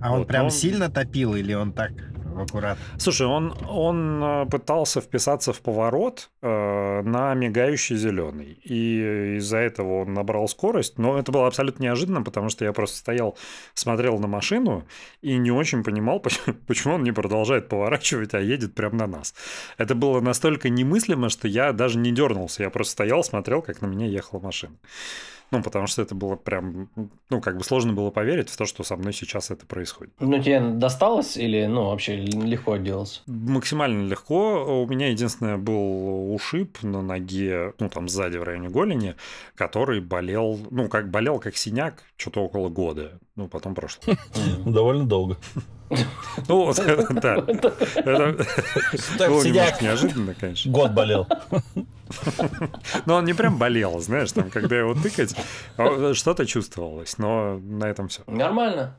[0.00, 1.92] А он Вот, прям он- сильно топил или он так
[2.38, 2.84] аккуратно?
[2.98, 8.58] Слушай, он, он э, пытался вписаться в поворот э, на мигающий зеленый.
[8.62, 10.98] И из-за этого он набрал скорость.
[10.98, 13.38] Но это было абсолютно неожиданно, потому что я просто стоял,
[13.74, 14.84] смотрел на машину
[15.22, 19.34] и не очень понимал, почему, почему он не продолжает поворачивать, а едет прямо на нас.
[19.78, 22.62] Это было настолько немыслимо, что я даже не дернулся.
[22.64, 24.74] Я просто стоял, смотрел, как на меня ехала машина.
[25.52, 26.90] Ну, потому что это было прям,
[27.30, 30.12] ну, как бы сложно было поверить в то, что со мной сейчас это происходит.
[30.20, 33.20] Ну, тебе досталось или, ну, вообще легко отделался?
[33.26, 34.82] Максимально легко.
[34.82, 39.16] У меня единственное был ушиб на ноге, ну там сзади в районе голени,
[39.54, 43.18] который болел, ну как болел как синяк, что-то около года.
[43.36, 44.02] Ну потом прошло.
[44.64, 45.36] Ну, довольно долго.
[46.48, 46.76] Ну вот,
[47.10, 47.36] да.
[47.36, 48.46] Это
[49.18, 50.72] Так, было немножко неожиданно, конечно.
[50.72, 51.28] Год болел.
[53.06, 55.36] Но он не прям болел, знаешь, там, когда его тыкать,
[55.76, 58.22] а, что-то чувствовалось, но на этом все.
[58.26, 58.96] Нормально.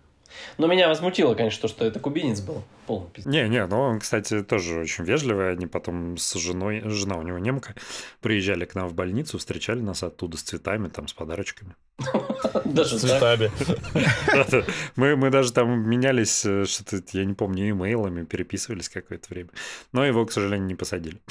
[0.57, 2.63] Но меня возмутило, конечно, то, что это кубинец был.
[2.85, 3.31] Полный пиздец.
[3.31, 5.51] Не-не, но он, кстати, тоже очень вежливый.
[5.51, 7.75] Они потом с женой, жена у него немка,
[8.21, 11.75] приезжали к нам в больницу, встречали нас оттуда с цветами, там, с подарочками.
[12.65, 13.51] Даже цветами.
[14.95, 19.49] Мы, мы даже там менялись, э, что-то, я не помню, имейлами, переписывались какое-то время.
[19.91, 21.17] Но его, к сожалению, не посадили.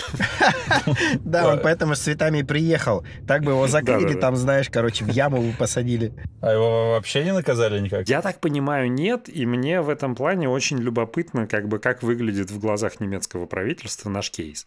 [1.21, 3.05] Да, он поэтому с цветами и приехал.
[3.27, 6.13] Так бы его закрыли, там, знаешь, короче, в яму бы посадили.
[6.41, 8.09] А его вообще не наказали никак?
[8.09, 12.51] Я так понимаю, нет, и мне в этом плане очень любопытно, как бы, как выглядит
[12.51, 14.67] в глазах немецкого правительства наш кейс.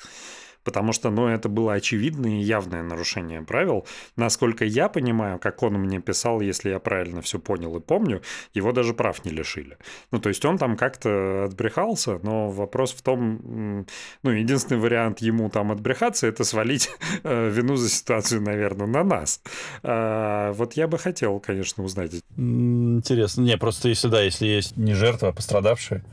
[0.64, 3.86] Потому что, ну, это было очевидное и явное нарушение правил.
[4.16, 8.22] Насколько я понимаю, как он мне писал, если я правильно все понял и помню,
[8.54, 9.78] его даже прав не лишили.
[10.12, 13.86] Ну, то есть он там как-то отбрехался, но вопрос в том,
[14.24, 16.90] ну, единственный вариант ему там отбрехаться, это свалить
[17.24, 19.42] э, вину за ситуацию, наверное, на нас.
[19.84, 23.42] А, вот я бы хотел, конечно, узнать Интересно.
[23.42, 26.04] Не, просто если да, если есть не жертва, а пострадавшие,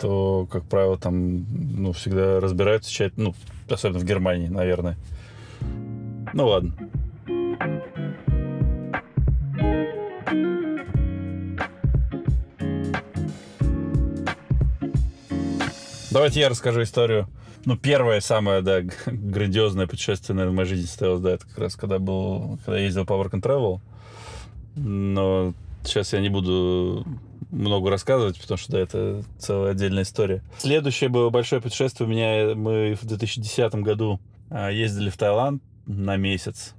[0.00, 1.44] то, как правило, там
[1.76, 3.34] ну, всегда разбираются тщательно,
[3.68, 4.96] ну, особенно в Германии, наверное.
[6.32, 6.72] Ну ладно.
[16.10, 17.28] Давайте я расскажу историю.
[17.66, 21.76] Ну, первое, самое, да, грандиозное путешествие, наверное, в моей жизни состоялось, да, это как раз
[21.76, 23.80] когда был, когда я ездил по Work and Travel.
[24.76, 25.52] Но
[25.84, 27.06] сейчас я не буду
[27.50, 30.42] много рассказывать, потому что, да, это целая отдельная история.
[30.58, 32.54] Следующее было большое путешествие у меня.
[32.54, 36.74] Мы в 2010 году а, ездили в Таиланд на месяц.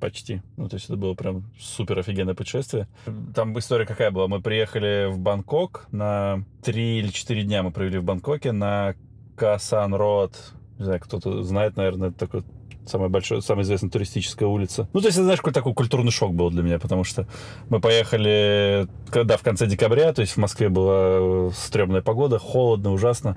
[0.00, 0.42] Почти.
[0.56, 2.86] Ну, то есть это было прям супер офигенное путешествие.
[3.34, 4.28] Там история какая была?
[4.28, 8.94] Мы приехали в Бангкок на 3 или 4 дня мы провели в Бангкоке на
[9.36, 10.52] Касан Роад.
[10.78, 12.44] Не знаю, кто-то знает, наверное, это такой
[12.86, 14.88] самая большая, самая известная туристическая улица.
[14.92, 17.26] Ну, то есть, это, знаешь, какой такой культурный шок был для меня, потому что
[17.68, 23.36] мы поехали, когда в конце декабря, то есть в Москве была стрёмная погода, холодно, ужасно.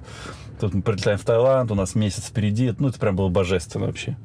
[0.59, 2.73] Тут мы прилетаем в Таиланд, у нас месяц впереди.
[2.79, 4.17] Ну, это прям было божественно вообще.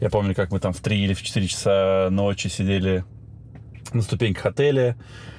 [0.00, 3.04] Я помню, как мы там в 3 или в 4 часа ночи сидели
[3.92, 5.30] на ступеньках отеля, э,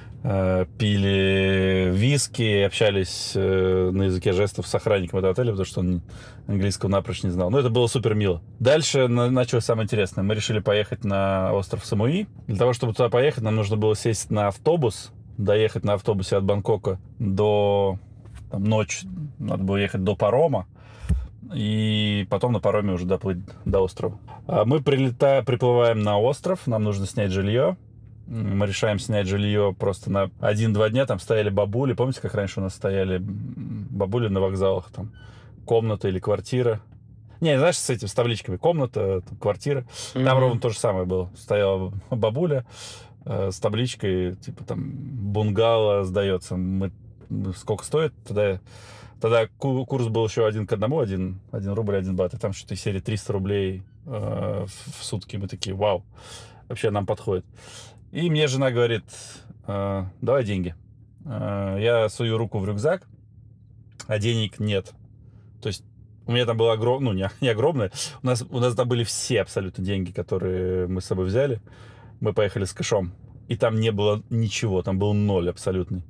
[0.78, 6.02] пили виски, общались э, на языке жестов с охранником этого отеля, потому что он
[6.46, 7.50] английского напрочь не знал.
[7.50, 8.40] Ну, это было супер мило.
[8.60, 10.22] Дальше на- началось самое интересное.
[10.22, 12.28] Мы решили поехать на остров Самуи.
[12.46, 16.44] Для того, чтобы туда поехать, нам нужно было сесть на автобус, доехать на автобусе от
[16.44, 17.98] Бангкока до
[18.50, 19.02] там, ночь.
[19.40, 20.66] Надо было ехать до парома.
[21.52, 24.18] И потом на пароме уже доплыть до острова.
[24.46, 25.42] А Мы прилета...
[25.44, 27.76] приплываем на остров, нам нужно снять жилье.
[28.32, 31.04] Мы решаем снять жилье просто на один-два дня.
[31.04, 31.92] Там стояли бабули.
[31.92, 34.90] Помните, как раньше у нас стояли бабули на вокзалах?
[34.90, 35.12] Там
[35.66, 36.80] комната или квартира.
[37.42, 38.56] Не, знаешь, с этим, с табличками.
[38.56, 39.84] Комната, там, квартира.
[40.14, 40.38] Там Мгм.
[40.38, 41.30] ровно то же самое было.
[41.36, 42.64] Стояла бабуля
[43.26, 46.56] э, с табличкой, типа там бунгало сдается.
[46.56, 46.90] Мы,
[47.28, 48.14] мы- сколько стоит?
[48.26, 48.60] Тогда
[49.20, 52.34] Тогда ку- курс был еще один к одному, один, один рубль, один бат.
[52.34, 55.36] И там что-то из серии 300 рублей э, в сутки.
[55.36, 56.02] Мы такие, вау,
[56.68, 57.44] вообще нам подходит.
[58.12, 59.04] И мне жена говорит,
[59.66, 60.74] э, давай деньги.
[61.24, 63.08] Э, я сую руку в рюкзак,
[64.06, 64.92] а денег нет.
[65.62, 65.82] То есть
[66.26, 67.90] у меня там было огромное, ну не, не огромное,
[68.22, 71.62] у нас, у нас там были все абсолютно деньги, которые мы с собой взяли.
[72.20, 73.14] Мы поехали с кэшом,
[73.48, 76.02] и там не было ничего, там был ноль абсолютный.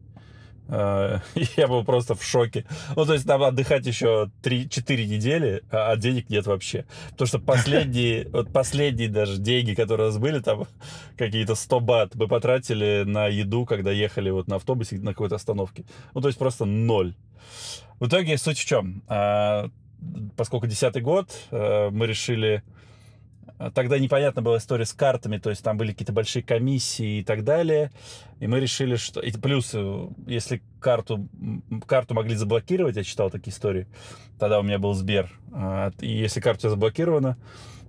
[0.69, 1.19] Э,
[1.57, 2.65] Я был просто в шоке.
[2.97, 6.85] Ну, то есть там отдыхать еще 3-4 недели, а а денег нет вообще.
[7.11, 10.67] Потому что последние, вот последние даже деньги, которые у нас были, там
[11.17, 15.85] какие-то 100 бат, мы потратили на еду, когда ехали вот на автобусе на какой-то остановке.
[16.15, 17.15] Ну, то есть просто ноль.
[18.01, 19.03] В итоге суть в чем?
[19.09, 19.69] А,
[20.37, 22.63] Поскольку десятый год, э, мы решили...
[23.63, 27.25] а, Тогда непонятна была история с картами, то есть там были какие-то большие комиссии и
[27.25, 27.91] так далее.
[28.41, 29.21] И мы решили, что...
[29.21, 31.29] И плюс, э, если карту,
[31.87, 33.87] карту могли заблокировать, я читал такие истории,
[34.39, 35.31] тогда у меня был Сбер.
[35.53, 37.37] А, И если карта тебя заблокирована,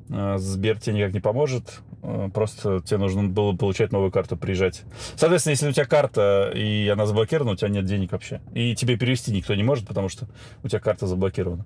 [0.10, 1.82] э, Сбер тебе никак не поможет.
[2.04, 4.84] Э, Просто тебе нужно было получать новую карту, приезжать.
[5.16, 8.42] Соответственно, если у тебя карта и она заблокирована, у тебя нет денег вообще.
[8.54, 10.28] И тебе перевести никто не может, потому что
[10.62, 11.66] у тебя карта заблокирована.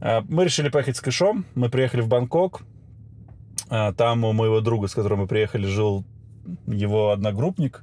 [0.00, 1.46] А, Мы решили поехать с кэшом.
[1.54, 2.62] Мы приехали в Бангкок.
[3.74, 6.04] А, Там у моего друга, с которым мы приехали, жил
[6.66, 7.82] его одногруппник.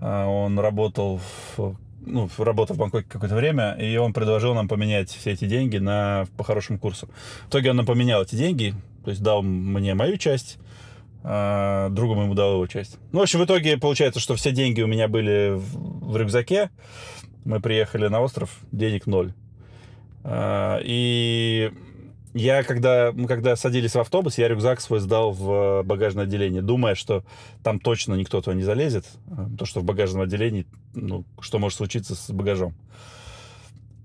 [0.00, 1.18] А, Он работал
[1.56, 5.78] в, ну, работал в Бангкоке какое-то время, и он предложил нам поменять все эти деньги
[5.78, 7.08] на, по хорошему курсу.
[7.46, 10.58] В итоге он нам поменял эти деньги, то есть дал мне мою часть,
[11.24, 12.98] а другу моему дал его часть.
[13.10, 16.68] Ну, в общем, в итоге получается, что все деньги у меня были в, в рюкзаке.
[17.46, 19.32] Мы приехали на остров, денег ноль.
[20.22, 21.72] А, И
[22.38, 26.94] я, когда, мы когда садились в автобус, я рюкзак свой сдал в багажное отделение, думая,
[26.94, 27.24] что
[27.62, 29.04] там точно никто туда не залезет.
[29.30, 32.74] а, То, что в багажном отделении, ну, что может случиться с багажом.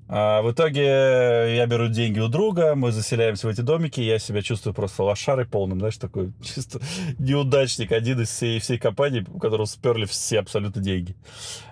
[0.07, 4.41] А в итоге я беру деньги у друга, мы заселяемся в эти домики, я себя
[4.41, 6.79] чувствую просто лошарой полным, знаешь, такой чисто
[7.17, 11.15] неудачник, один из всей, всей компании, у которого сперли все абсолютно деньги.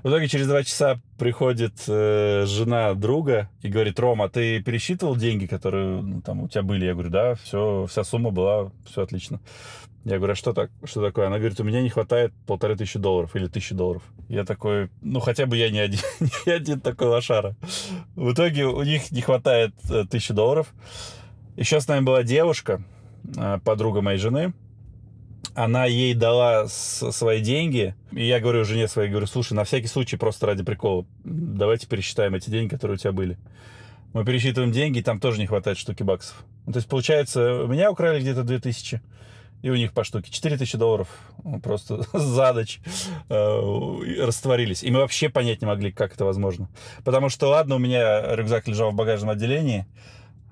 [0.03, 5.45] В итоге через два часа приходит э, жена друга и говорит, Рома, ты пересчитывал деньги,
[5.45, 6.85] которые ну, там у тебя были?
[6.85, 9.39] Я говорю, да, все, вся сумма была, все отлично.
[10.03, 11.27] Я говорю, а что, так, что такое?
[11.27, 14.01] Она говорит, у меня не хватает полторы тысячи долларов или тысячи долларов.
[14.29, 15.99] Я такой, ну хотя бы я не один,
[16.45, 17.55] не один такой лошара.
[18.15, 20.73] В итоге у них не хватает э, тысячи долларов.
[21.55, 22.83] Еще с нами была девушка,
[23.37, 24.53] э, подруга моей жены.
[25.53, 27.93] Она ей дала свои деньги.
[28.11, 32.33] И я говорю жене своей, говорю, слушай, на всякий случай, просто ради прикола, давайте пересчитаем
[32.33, 33.37] эти деньги, которые у тебя были.
[34.13, 36.43] Мы пересчитываем деньги, и там тоже не хватает штуки баксов.
[36.65, 39.01] Ну, то есть, получается, у меня украли где-то 2000,
[39.61, 40.31] и у них по штуке.
[40.31, 41.07] 4000 долларов
[41.63, 42.79] просто за ночь
[43.29, 44.83] э, растворились.
[44.83, 46.69] И мы вообще понять не могли, как это возможно.
[47.03, 49.85] Потому что, ладно, у меня рюкзак лежал в багажном отделении,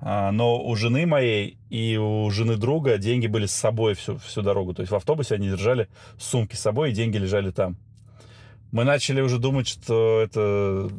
[0.01, 4.41] а, но у жены моей и у жены друга деньги были с собой всю, всю
[4.41, 4.73] дорогу.
[4.73, 7.77] То есть в автобусе они держали сумки с собой, и деньги лежали там.
[8.71, 10.89] Мы начали уже думать, что это,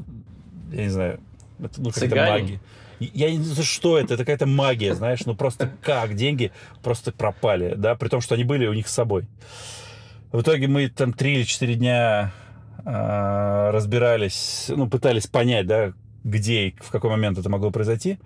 [0.72, 1.20] я не знаю,
[1.60, 2.30] это, ну, Цыгане?
[2.30, 2.60] магия.
[3.00, 7.74] Я не знаю, что это, это какая-то магия, знаешь, ну просто как деньги просто пропали,
[7.76, 9.26] да, при том, что они были у них с собой.
[10.32, 12.32] В итоге мы там три или четыре дня
[12.84, 15.92] а, разбирались, ну, пытались понять, да,
[16.24, 18.18] где и в какой момент это могло произойти.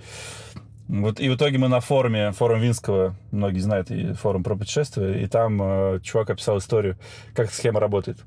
[0.86, 5.22] Вот, и в итоге мы на форуме, форум Винского, многие знают, и форум про путешествия,
[5.22, 6.98] и там э, чувак описал историю,
[7.34, 8.18] как схема работает.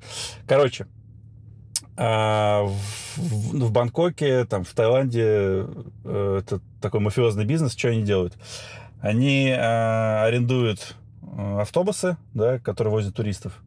[0.47, 0.87] Короче,
[1.97, 5.65] а, в, в- Бангкоке, там, в Таиланде,
[6.05, 8.35] э, это такой мафиозный бизнес, что они делают?
[9.01, 13.59] Они а, арендуют э, автобусы, да, которые возят туристов,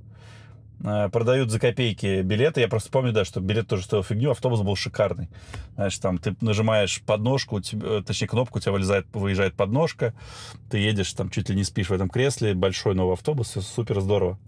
[0.83, 2.61] продают за копейки билеты.
[2.61, 5.29] Я просто помню, да, что билет тоже стоил фигню, автобус был шикарный.
[5.75, 10.15] Знаешь, там ты нажимаешь подножку, у э, точнее кнопку, у тебя вылезает, выезжает подножка,
[10.71, 14.39] ты едешь, там чуть ли не спишь в этом кресле, большой новый автобус, супер здорово.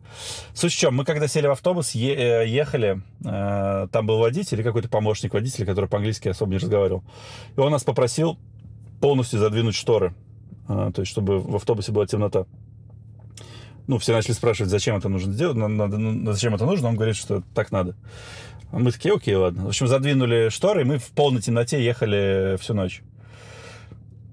[0.54, 4.56] Суть в чем, мы когда сели в автобус, е- э, ехали, э, там был водитель
[4.56, 7.02] или какой-то помощник водителя, который по-английски особо не разговаривал.
[7.56, 8.38] И он нас попросил
[9.00, 10.14] полностью задвинуть шторы,
[10.68, 12.46] э, то есть чтобы в автобусе была темнота.
[13.86, 16.96] Ну, все начали спрашивать, зачем это нужно сделать, на- надо- ну, зачем это нужно, он
[16.96, 17.94] говорит, что так надо.
[18.70, 19.64] А Мы такие, окей, ладно.
[19.64, 23.02] В общем, задвинули шторы, и мы в полной темноте ехали всю ночь.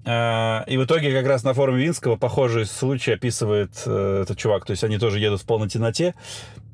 [0.05, 4.65] А, И в итоге как раз на форуме Винского похожий случай описывает э, этот чувак.
[4.65, 6.15] То есть они тоже едут в полной темноте,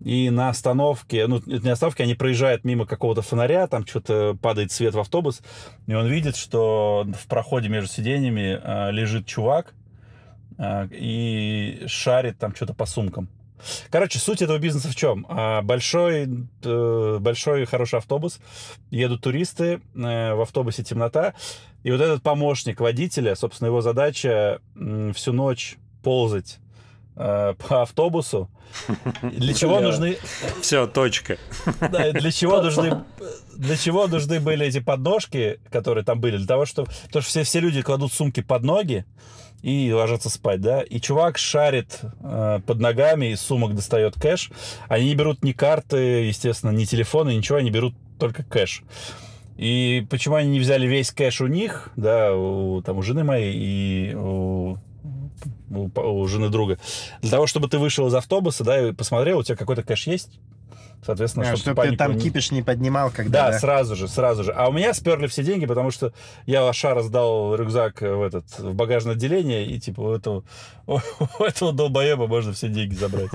[0.03, 4.93] и на остановке, ну, не остановке, они проезжают мимо какого-то фонаря, там что-то падает свет
[4.93, 5.41] в автобус,
[5.87, 9.73] и он видит, что в проходе между сиденьями э, лежит чувак
[10.91, 13.29] и шарит там что-то по сумкам.
[13.89, 15.25] Короче, суть этого бизнеса в чем?
[15.29, 16.29] А, Большой,
[16.63, 18.39] э, большой хороший автобус,
[18.91, 21.33] едут туристы, э, в автобусе темнота,
[21.83, 24.59] и вот этот помощник водителя, собственно, его задача
[25.13, 26.59] всю ночь ползать
[27.15, 28.49] э, по автобусу.
[29.21, 30.17] Для чего нужны
[30.61, 31.37] Все, точка.
[31.79, 33.03] да, для чего нужны
[33.55, 36.37] для чего нужны были эти подножки, которые там были?
[36.37, 36.89] Для того, чтобы...
[37.05, 39.05] Потому что все, все люди кладут сумки под ноги
[39.65, 40.83] и ложатся спать, да?
[40.83, 44.51] И чувак шарит э, под ногами, из сумок достает кэш.
[44.87, 48.83] Они не берут ни карты, естественно, ни телефоны, ничего, они берут только кэш.
[49.57, 53.55] И почему они не взяли весь кэш у них, да, у, там, у жены моей
[53.55, 54.77] и у,
[55.71, 56.77] у, у жены друга,
[57.23, 60.39] для того, чтобы ты вышел из автобуса, да, и посмотрел, у тебя какой-то кэш есть,
[61.05, 63.51] соответственно, А, чтобы, Чтоб ты там кипиш не поднимал, когда...
[63.51, 64.51] да, сразу же, сразу же.
[64.51, 66.11] А у меня сперли все деньги, потому что
[66.45, 70.43] я лоша раздал рюкзак в этот в багажное отделение, и типа у этого,
[70.87, 70.99] у
[71.43, 73.29] этого долбоеба можно все деньги забрать.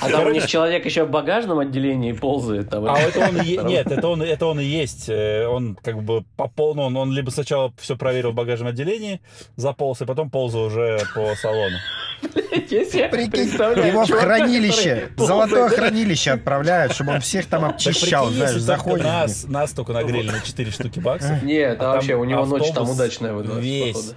[0.00, 2.70] А там у них человек еще в багажном отделении ползает.
[2.70, 5.08] Там, А это он е- нет, это он, это он и есть.
[5.08, 9.20] Э, Он как бы попол, ну, он, он либо сначала все проверил в багажном отделении,
[9.56, 11.76] заполз, и потом ползал уже по салону.
[12.20, 13.48] Прикинь,
[13.86, 19.04] его в хранилище, золотое хранилище отправляют, чтобы он всех там обчищал, знаешь, заходит.
[19.04, 21.42] нас, нас только нагрели на 4 штуки баксов.
[21.42, 23.64] Нет, А вообще, у него ночь там удачная выдалась.
[23.64, 24.14] весь.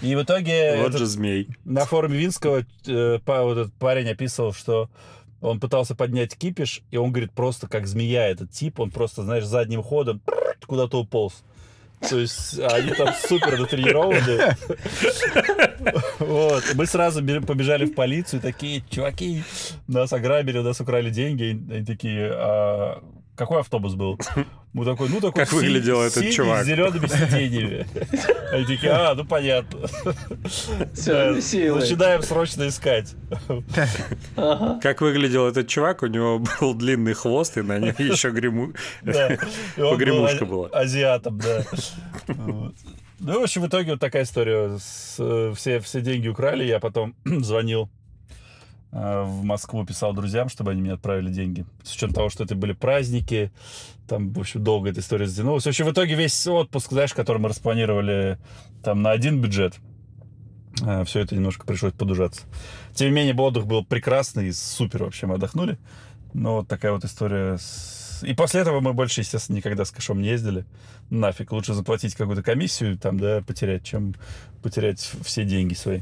[0.00, 1.48] И в итоге Вот же змей.
[1.64, 4.88] на форуме Винского э, па- вот этот парень описывал, что
[5.40, 9.44] он пытался поднять кипиш, и он говорит, просто как змея этот тип, он просто, знаешь,
[9.44, 10.20] задним ходом
[10.66, 11.42] куда-то уполз.
[12.00, 14.56] То есть они там супер натренированы.
[16.18, 16.64] Вот.
[16.74, 19.42] Мы сразу бе- побежали в полицию, такие, чуваки,
[19.86, 21.60] нас ограбили, нас украли деньги.
[21.72, 23.02] Они такие, а
[23.38, 24.18] какой автобус был?
[24.72, 26.64] Мы такой, ну такой Как выглядел этот синий чувак?
[26.64, 27.86] с зелеными сиденьями.
[28.52, 29.86] Они такие, а, ну понятно.
[30.94, 31.80] Силы.
[31.80, 33.14] Начинаем срочно искать.
[34.36, 34.80] Ага.
[34.82, 36.02] Как выглядел этот чувак?
[36.02, 38.72] У него был длинный хвост, и на нем еще гриму...
[39.76, 40.68] Погремушка а- была.
[40.68, 41.64] Азиатом, да.
[43.20, 44.78] Ну, в общем, в итоге вот такая история.
[45.18, 47.90] Э, все, все деньги украли, я потом звонил
[48.90, 51.66] в Москву, писал друзьям, чтобы они мне отправили деньги.
[51.82, 53.52] С учетом того, что это были праздники,
[54.08, 55.64] там, в общем, долго эта история затянулась.
[55.64, 58.38] В общем, в итоге весь отпуск, знаешь, который мы распланировали
[58.82, 59.74] там на один бюджет,
[61.04, 62.42] все это немножко пришлось подужаться.
[62.94, 65.76] Тем не менее, отдых был прекрасный, супер вообще мы отдохнули.
[66.32, 67.58] Но вот такая вот история.
[68.22, 70.64] И после этого мы больше, естественно, никогда с кэшом не ездили.
[71.10, 74.14] Нафиг, лучше заплатить какую-то комиссию, там, да, потерять, чем
[74.62, 76.00] потерять все деньги свои.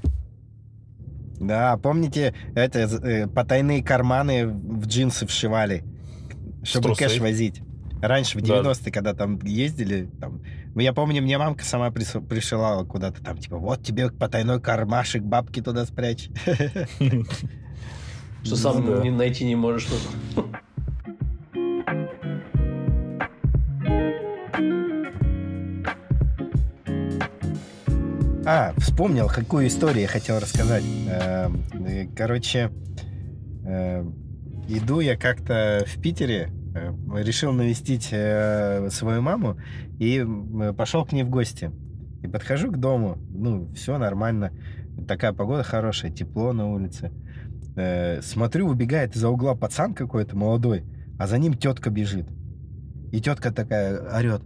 [1.41, 5.85] Да, помните, это э, потайные карманы в джинсы вшивали,
[6.63, 7.05] чтобы трусы.
[7.05, 7.61] кэш возить.
[8.03, 8.61] Раньше, в Да.
[8.61, 10.43] 90-е, когда там ездили, там,
[10.75, 15.23] ну, я помню, мне мамка сама прис- пришивала куда-то там, типа, вот тебе потайной кармашек,
[15.23, 16.29] бабки туда спрячь.
[18.45, 19.03] Что сам Ну да.
[19.03, 19.89] не найти не можешь
[28.49, 30.85] А, вспомнил, какую историю я хотел рассказать.
[31.09, 31.65] Эм,
[32.15, 32.71] Короче,
[33.65, 34.05] э,
[34.69, 39.57] иду я как-то в Питере, э, решил навестить э, свою маму
[39.99, 40.25] и
[40.79, 41.73] пошел к ней в гости.
[42.23, 44.53] И подхожу к дому, ну, все нормально.
[45.09, 47.11] Такая погода хорошая, тепло на улице.
[48.23, 50.85] Смотрю, убегает из-за угла пацан какой-то молодой,
[51.19, 52.29] а за ним тетка бежит.
[53.11, 54.43] И тетка такая орет,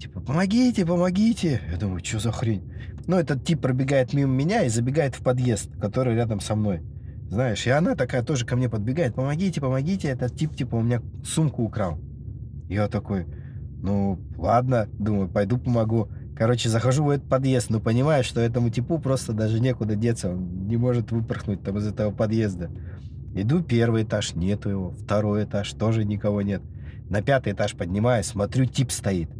[0.00, 1.60] типа, помогите, помогите.
[1.70, 2.72] Я думаю, что за хрень?
[3.06, 6.82] Ну, этот тип пробегает мимо меня и забегает в подъезд, который рядом со мной.
[7.28, 9.14] Знаешь, и она такая тоже ко мне подбегает.
[9.14, 11.98] Помогите, помогите, этот тип, типа, у меня сумку украл.
[12.68, 13.26] Я такой,
[13.82, 16.08] ну, ладно, думаю, пойду помогу.
[16.36, 20.30] Короче, захожу в этот подъезд, но понимаю, что этому типу просто даже некуда деться.
[20.30, 22.70] Он не может выпорхнуть там из этого подъезда.
[23.34, 24.90] Иду первый этаж, нету его.
[24.90, 26.62] Второй этаж, тоже никого нет.
[27.08, 29.30] На пятый этаж поднимаюсь, смотрю, тип стоит.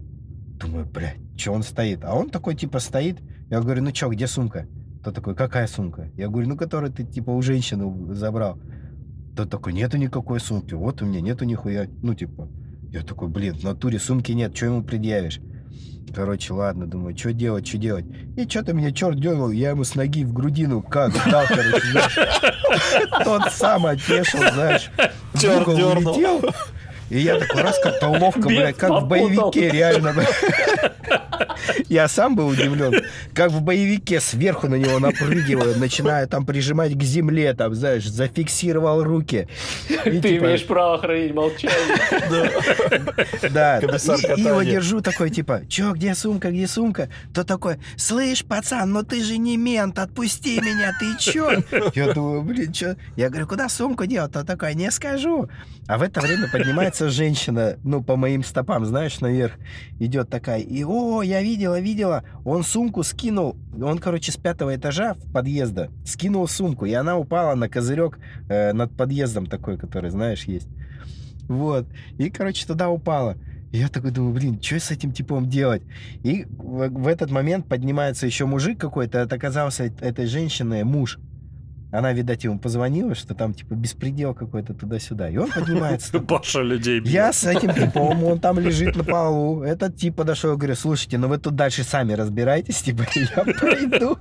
[0.58, 2.02] Думаю, блядь, что он стоит?
[2.04, 3.18] А он такой, типа, стоит.
[3.48, 4.66] Я говорю, ну что, где сумка?
[5.04, 6.10] Тот такой, какая сумка?
[6.16, 8.58] Я говорю, ну, которую ты, типа, у женщины забрал.
[9.36, 10.74] Тот такой, нету никакой сумки.
[10.74, 11.86] Вот у меня нету нихуя.
[12.02, 12.48] Ну, типа,
[12.90, 15.40] я такой, блин, в натуре сумки нет, что ему предъявишь?
[16.14, 18.06] Короче, ладно, думаю, что делать, что делать?
[18.36, 22.18] И что-то меня черт дернул, я ему с ноги в грудину как дал, короче, знаешь.
[23.24, 24.90] Тот сам опешил, знаешь.
[25.34, 26.14] угол дёрнул.
[26.14, 26.40] улетел.
[27.10, 30.12] И я такой раз как-то ловко, блядь, как в боевике, реально.
[30.14, 30.34] блядь.
[31.88, 33.02] Я сам был удивлен.
[33.34, 39.02] Как в боевике сверху на него напрыгивают, начинают там прижимать к земле, там, знаешь, зафиксировал
[39.02, 39.48] руки.
[39.88, 41.76] И, Ты типа, имеешь право хранить молчание.
[43.50, 47.08] Да, и, его держу такой, типа, чё, где сумка, где сумка?
[47.34, 51.62] То такой, слышь, пацан, ну ты же не мент, отпусти меня, ты чё?
[51.94, 52.96] Я думаю, блин, чё?
[53.16, 54.32] Я говорю, куда сумку делать?
[54.32, 55.48] То такой, не скажу.
[55.88, 59.54] А в это время поднимается женщина, ну, по моим стопам, знаешь, наверх,
[60.00, 65.14] идет такая, и, о, я видела, видела, он сумку скинул, он, короче, с пятого этажа
[65.14, 70.44] в подъезда скинул сумку, и она упала на козырек э, над подъездом такой, который, знаешь,
[70.44, 70.68] есть.
[71.48, 71.86] Вот.
[72.18, 73.36] И, короче, туда упала.
[73.72, 75.82] Я такой думаю, блин, что с этим типом делать?
[76.22, 81.18] И в, в этот момент поднимается еще мужик какой-то, это оказался этой женщиной муж.
[81.96, 85.28] Она, видать, ему позвонила, что там, типа, беспредел какой-то туда-сюда.
[85.30, 86.20] И он поднимается.
[86.20, 87.12] Паша людей бьет.
[87.12, 89.62] я с этим типом, он там лежит на полу.
[89.62, 94.18] Этот тип подошел и говорю, слушайте, ну вы тут дальше сами разбирайтесь, типа, я пойду.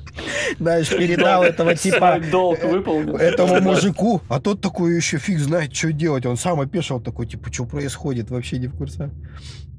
[0.60, 3.18] Знаешь, передал этого типа долг выполнил.
[3.18, 6.26] этому мужику, а тот такой еще фиг знает, что делать.
[6.26, 9.10] Он сам опешил такой, типа, что происходит, вообще не в курсе.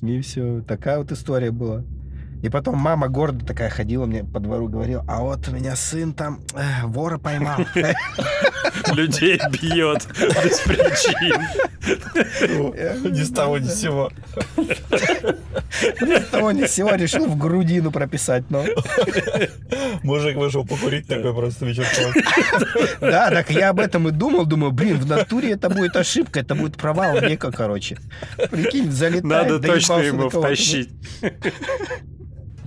[0.02, 1.82] И все, такая вот история была.
[2.42, 6.12] И потом мама гордо такая ходила мне по двору, говорила, а вот у меня сын
[6.12, 7.58] там э, вора поймал.
[8.92, 11.42] Людей бьет без причин.
[13.12, 14.10] Ни с того, ни с сего.
[14.56, 18.64] Ни с того ни с сего решил в грудину прописать, но...
[20.02, 22.22] Мужик вышел покурить такой просто вечерком.
[23.00, 26.54] Да, так я об этом и думал, думаю, блин, в натуре это будет ошибка, это
[26.54, 27.98] будет провал века, короче.
[28.50, 30.40] Прикинь, залетает, Надо точно кого-то.
[30.40, 30.90] втащить.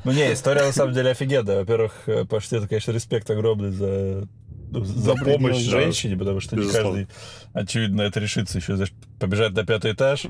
[0.04, 1.60] Ну не, история на самом деле офигенная.
[1.60, 4.28] Во-первых, э, Паш, тебе, конечно, респект огромный за
[4.72, 5.72] ну, за помощь да.
[5.72, 7.08] женщине, потому что не каждый,
[7.54, 10.26] очевидно, это решится еще, знаешь, побежать на пятый этаж,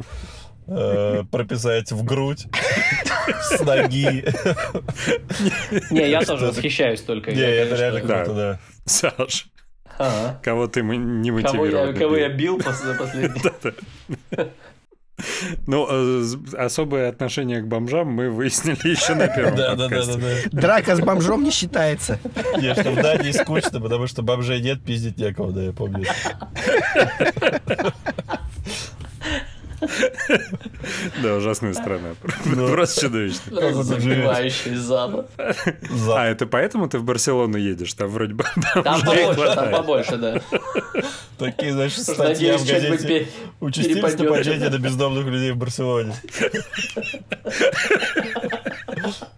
[0.67, 2.47] э, прописать в грудь
[3.41, 4.25] с ноги.
[5.91, 7.31] Не, я тоже восхищаюсь только.
[7.31, 8.59] Не, это реально круто, да.
[8.85, 9.47] Саш,
[9.97, 10.39] Ага.
[10.41, 11.93] кого ты не мотивировал?
[11.93, 13.41] кого я бил последний?
[15.67, 16.23] Ну, э,
[16.57, 20.35] особое отношение к бомжам мы выяснили еще на первом Да, да, да, да, да.
[20.51, 22.19] Драка с бомжом не считается.
[22.57, 26.05] Не, что в Дании скучно, потому что бомжей нет, пиздить некого, да, я помню.
[31.23, 32.15] Да, ужасная страна.
[32.45, 32.67] Да.
[32.71, 33.83] Просто чудовищно.
[33.83, 35.29] Забивающий запад.
[35.37, 37.93] А, это поэтому ты в Барселону едешь?
[37.93, 38.43] Там вроде бы
[38.83, 40.41] Там побольше, там побольше, да.
[41.37, 43.27] Такие, статья Надеюсь, в газете.
[43.59, 46.13] Участились нападения на бездомных людей в Барселоне.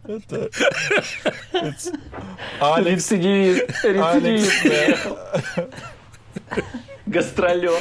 [0.07, 0.49] Это...
[2.59, 5.11] Алекс, Рецидивист, рецидивист.
[7.05, 7.79] Гастролер.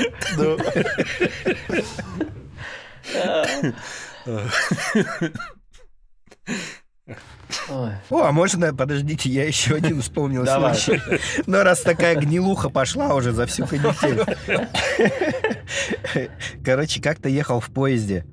[7.68, 7.92] Ой.
[8.10, 10.74] О, а можно, подождите, я еще один вспомнил Давай.
[10.74, 11.00] случай.
[11.46, 14.24] Но раз такая гнилуха пошла уже за всю канитель.
[16.64, 18.24] Короче, как-то ехал в поезде.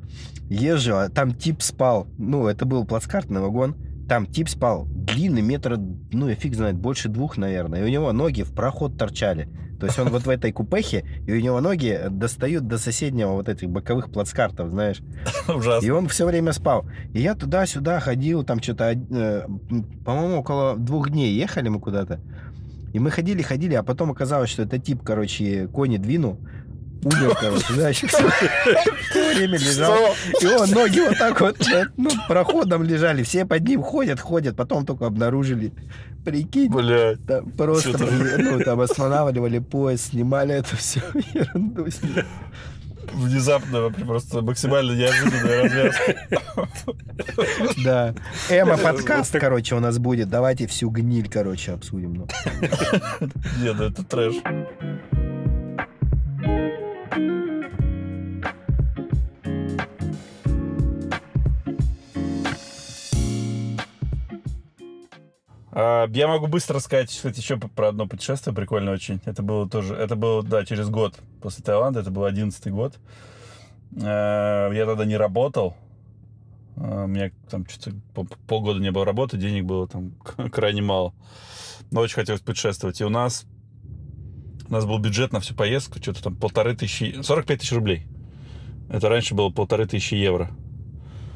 [0.50, 2.08] Езжу, а там тип спал.
[2.18, 3.76] Ну, это был плацкартный вагон.
[4.08, 4.86] Там тип спал.
[4.86, 5.78] Длинный, метр,
[6.12, 7.82] ну, я фиг знает, больше двух, наверное.
[7.82, 9.50] И у него ноги в проход торчали.
[9.80, 13.48] То есть он вот в этой купехе, и у него ноги достают до соседнего вот
[13.48, 15.02] этих боковых плацкартов, знаешь.
[15.48, 15.94] И ужасно.
[15.94, 16.86] он все время спал.
[17.14, 19.48] И я туда-сюда ходил, там что-то, э,
[20.04, 22.20] по-моему, около двух дней ехали мы куда-то.
[22.94, 26.40] И мы ходили, ходили, а потом оказалось, что это тип, короче, кони двинул.
[27.04, 30.16] Умер, короче, все время лежал.
[30.42, 33.24] И он ноги вот так вот, э, ну, проходом лежали.
[33.24, 35.74] Все под ним ходят, ходят, потом только обнаружили.
[36.26, 37.26] Прикинь, Блядь.
[37.26, 41.02] там просто, ну, там останавливали поезд, снимали это все
[41.34, 41.88] ерунду.
[43.14, 46.16] Внезапно, просто максимально неожиданная развязка.
[47.84, 48.14] Да.
[48.50, 50.30] Эма подкаст, короче, у нас будет.
[50.30, 52.14] Давайте всю гниль, короче, обсудим.
[52.14, 52.28] ну.
[53.62, 54.36] Не, ну это трэш.
[65.78, 69.20] Я могу быстро рассказать, кстати, еще про одно путешествие прикольное очень.
[69.26, 72.96] Это было тоже, это было, да, через год после Таиланда, это был одиннадцатый год.
[73.96, 75.76] Э, Я тогда не работал.
[76.78, 80.14] Э, У меня там что-то по- полгода не было работы, денег было там
[80.52, 81.14] крайне мало.
[81.92, 83.00] Но очень хотелось путешествовать.
[83.02, 83.46] И у нас
[84.68, 88.08] у нас был бюджет на всю поездку, что-то там полторы тысячи, 45 тысяч рублей.
[88.90, 90.50] Это раньше было полторы тысячи евро.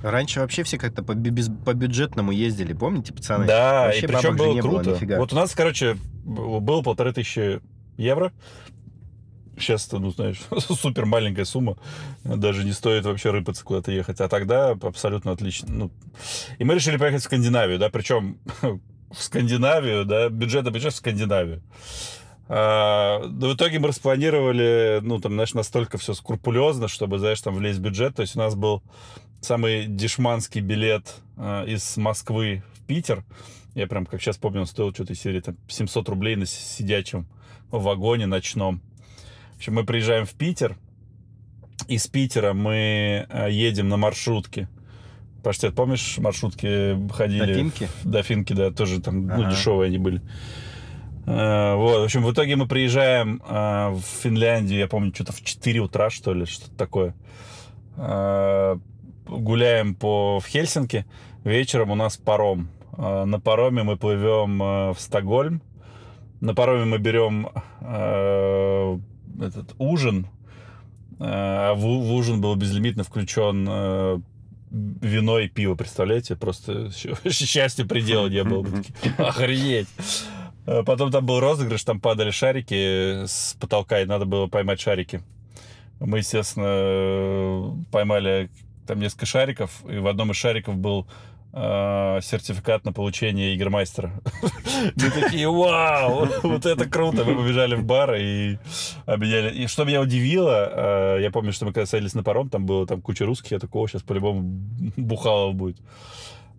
[0.02, 3.46] Раньше вообще все как-то по, без- по бюджетному ездили, помните, пацаны?
[3.46, 4.92] Да, Вообще и причем было было круто.
[4.92, 5.18] нифига.
[5.18, 7.62] вот у нас, короче, было полторы тысячи
[7.98, 8.32] евро.
[9.58, 11.78] сейчас ну, знаешь, супер маленькая сумма.
[12.24, 14.20] Даже не стоит вообще рыпаться куда-то ехать.
[14.22, 15.68] А тогда абсолютно отлично.
[15.72, 15.92] Ну,
[16.58, 20.98] и мы решили поехать в Скандинавию, да, причем в Скандинавию, да, бюджет на бюджет в
[20.98, 21.62] Скандинавию.
[22.54, 27.56] А, но в итоге мы распланировали, ну, там, знаешь, настолько все скрупулезно, чтобы, знаешь, там
[27.56, 28.16] влезть в бюджет.
[28.16, 28.84] То есть у нас был
[29.42, 33.24] самый дешманский билет а, из Москвы в Питер.
[33.74, 37.28] Я прям, как сейчас помню, он стоил что-то из серии там, 700 рублей на сидячем
[37.72, 38.82] вагоне ночном.
[39.54, 40.78] В общем, мы приезжаем в Питер.
[41.88, 44.70] Из Питера мы а, едем на маршрутке.
[45.44, 47.46] Паштет, помнишь, маршрутки ходили?
[47.46, 47.90] До Финки?
[48.04, 49.44] До Финки, да, тоже там, ну, ага.
[49.44, 50.22] ну, дешевые они были.
[51.26, 55.42] А, вот, в общем, в итоге мы приезжаем а, в Финляндию, я помню, что-то в
[55.42, 57.16] 4 утра, что ли, что-то такое.
[59.32, 61.06] Гуляем по, в Хельсинки.
[61.44, 62.70] Вечером у нас паром.
[62.98, 64.60] На пароме мы плывем
[64.94, 65.62] в Стокгольм.
[66.42, 70.28] На пароме мы берем этот ужин.
[71.18, 74.24] В, в ужин был безлимитно включен
[74.72, 76.36] вино и пиво, представляете?
[76.36, 76.92] Просто
[77.30, 78.66] счастье предела не было.
[79.18, 79.88] Охренеть.
[80.66, 85.22] Э, потом там был розыгрыш, там падали шарики с потолка, и надо было поймать шарики.
[86.00, 88.50] Мы, естественно, поймали
[88.92, 91.08] там несколько шариков, и в одном из шариков был
[91.54, 94.12] э, сертификат на получение Игромайстера.
[94.98, 97.24] Мы такие, вау, вот это круто.
[97.24, 98.58] Мы побежали в бар и
[99.06, 99.54] обменяли.
[99.56, 102.86] И что меня удивило, э, я помню, что мы когда садились на паром, там было
[102.86, 104.42] там куча русских, я такого сейчас по-любому
[104.98, 105.78] бухало будет.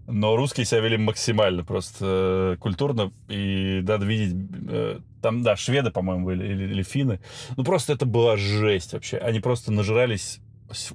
[0.07, 4.35] Но русские себя вели максимально просто э, культурно, и надо видеть,
[4.71, 7.21] э, там, да, шведы, по-моему, были, или, или финны.
[7.59, 9.19] Ну, просто это была жесть вообще.
[9.19, 10.41] Они просто нажирались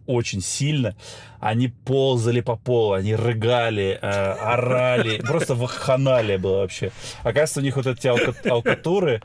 [0.06, 0.96] очень сильно.
[1.40, 5.20] Они ползали по полу, они рыгали, э, орали.
[5.20, 6.92] Просто ваханалия было вообще.
[7.20, 9.22] Оказывается, у них вот эти алка алкатуры,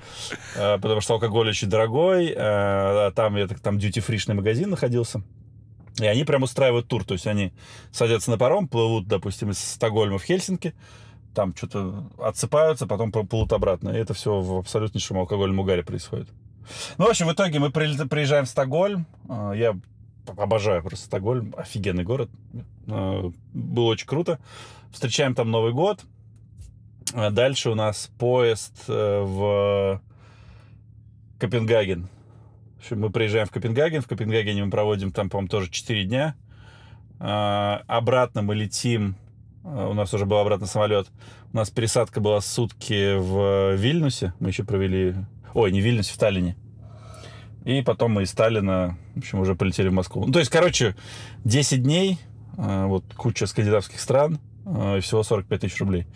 [0.57, 2.28] э, потому что алкоголь очень дорогой.
[2.28, 5.22] Э, а там, я, там дьюти-фришный магазин находился.
[6.00, 7.05] И они прям устраивают тур.
[7.05, 7.53] То есть они
[7.92, 10.74] садятся на паром, плывут, допустим, из Стокгольма в Хельсинки,
[11.34, 13.90] там что-то отсыпаются, потом плывут обратно.
[13.90, 16.28] И это все в абсолютнейшем алкогольном угаре происходит.
[16.98, 19.07] Ну, в общем, в итоге мы приезжаем в Стокгольм.
[19.28, 19.76] А, я
[20.27, 21.55] обожаю просто Стокгольм.
[21.57, 22.31] Офигенный город.
[22.89, 24.39] А, было очень круто.
[24.93, 26.05] Встречаем там Новый год.
[27.14, 30.01] А дальше у нас поезд э, в
[31.39, 32.09] Копенгаген
[32.83, 34.03] общем, мы приезжаем в Копенгаген.
[34.03, 36.35] В Копенгагене мы проводим там, по-моему, тоже 4 дня.
[37.18, 39.16] Обратно мы летим.
[39.62, 41.07] У нас уже был обратный самолет.
[41.53, 44.35] У нас пересадка была сутки в Вильнюсе.
[44.41, 45.14] Мы еще провели...
[45.55, 46.57] Ой, не в Вильнюсе, в Таллине.
[47.64, 50.24] И потом мы из Сталина, в общем, уже полетели в Москву.
[50.26, 50.96] Ну, то есть, короче,
[51.44, 52.18] 10 дней,
[52.56, 56.06] а, вот куча скандинавских стран, и всего 45 тысяч рублей.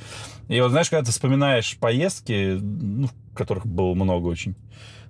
[0.49, 4.55] И вот, знаешь, когда ты вспоминаешь поездки, ну, которых было много очень,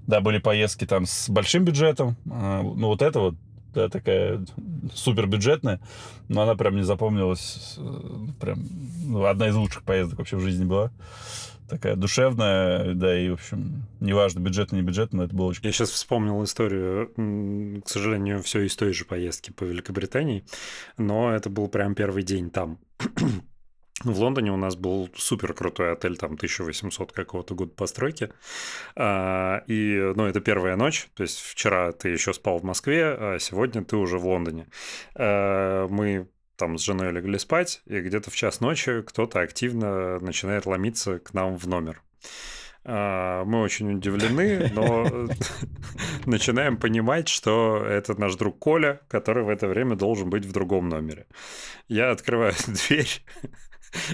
[0.06, 2.16] да, были поездки там с большим бюджетом.
[2.30, 3.34] А, ну, вот это вот
[3.74, 4.44] да, такая
[4.94, 5.80] супер бюджетная,
[6.28, 7.74] но она прям не запомнилась.
[7.76, 8.64] Э, прям
[9.04, 10.90] ну, одна из лучших поездок вообще в жизни была.
[11.68, 15.64] Такая душевная, да, и, в общем, неважно, бюджетно, не бюджетно, но это было очень...
[15.64, 17.12] Я сейчас вспомнил историю,
[17.84, 20.44] к сожалению, все из той же поездки по Великобритании,
[20.96, 22.78] но это был прям первый день там.
[24.04, 28.30] В Лондоне у нас был супер крутой отель, там 1800 какого-то года постройки.
[28.94, 33.38] А, и, ну, это первая ночь, то есть вчера ты еще спал в Москве, а
[33.40, 34.66] сегодня ты уже в Лондоне.
[35.14, 40.66] А, мы там с женой легли спать, и где-то в час ночи кто-то активно начинает
[40.66, 42.02] ломиться к нам в номер.
[42.84, 45.28] Мы очень удивлены, но
[46.26, 50.88] начинаем понимать, что это наш друг Коля, который в это время должен быть в другом
[50.88, 51.26] номере.
[51.88, 53.24] Я открываю дверь,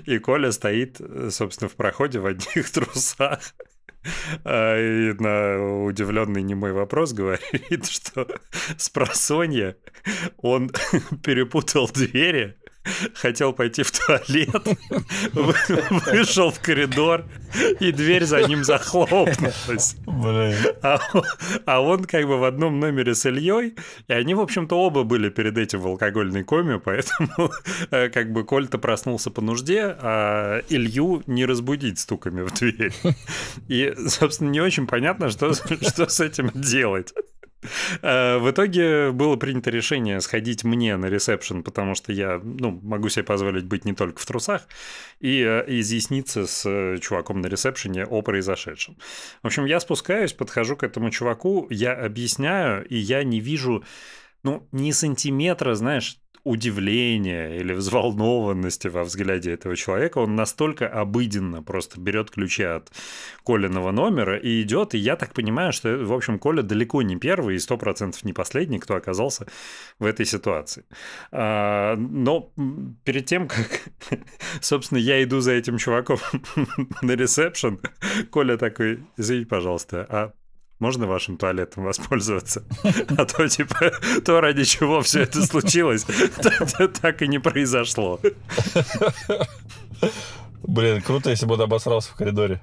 [0.06, 3.54] и Коля стоит, собственно, в проходе в одних трусах.
[4.44, 8.26] А, и на удивленный немой вопрос говорит, что
[8.76, 9.76] с просонья
[10.38, 10.70] он
[11.22, 12.56] перепутал двери
[13.14, 14.78] хотел пойти в туалет,
[15.32, 17.24] вышел в коридор,
[17.80, 19.96] и дверь за ним захлопнулась.
[20.82, 20.98] А,
[21.66, 23.74] а он как бы в одном номере с Ильей,
[24.08, 27.52] и они, в общем-то, оба были перед этим в алкогольной коме, поэтому
[27.90, 32.92] э, как бы Коль-то проснулся по нужде, а Илью не разбудить стуками в дверь.
[33.68, 37.12] И, собственно, не очень понятно, что, что с этим делать.
[38.02, 43.08] Э, в итоге было принято решение сходить мне на ресепшн, потому что я ну, могу
[43.08, 44.66] себе позволить быть не только в трусах,
[45.20, 48.96] и э, изъясниться с э, чуваком на ресепшене о произошедшем.
[49.42, 53.84] В общем, я спускаюсь, подхожу к этому чуваку, я объясняю, и я не вижу
[54.42, 60.18] ну, ни сантиметра, знаешь, удивления или взволнованности во взгляде этого человека.
[60.18, 62.90] Он настолько обыденно просто берет ключи от
[63.44, 64.94] Колиного номера и идет.
[64.94, 68.32] И я так понимаю, что, в общем, Коля далеко не первый и сто процентов не
[68.32, 69.46] последний, кто оказался
[69.98, 70.84] в этой ситуации.
[71.30, 72.52] А, но
[73.04, 73.82] перед тем, как,
[74.60, 76.18] собственно, я иду за этим чуваком
[77.02, 77.80] на ресепшн,
[78.30, 80.32] Коля такой, извините, пожалуйста, а
[80.82, 82.64] можно вашим туалетом воспользоваться?
[83.16, 83.92] А то, типа,
[84.24, 86.04] то, ради чего все это случилось,
[87.00, 88.18] так и не произошло.
[90.64, 92.60] Блин, круто, если бы он обосрался в коридоре.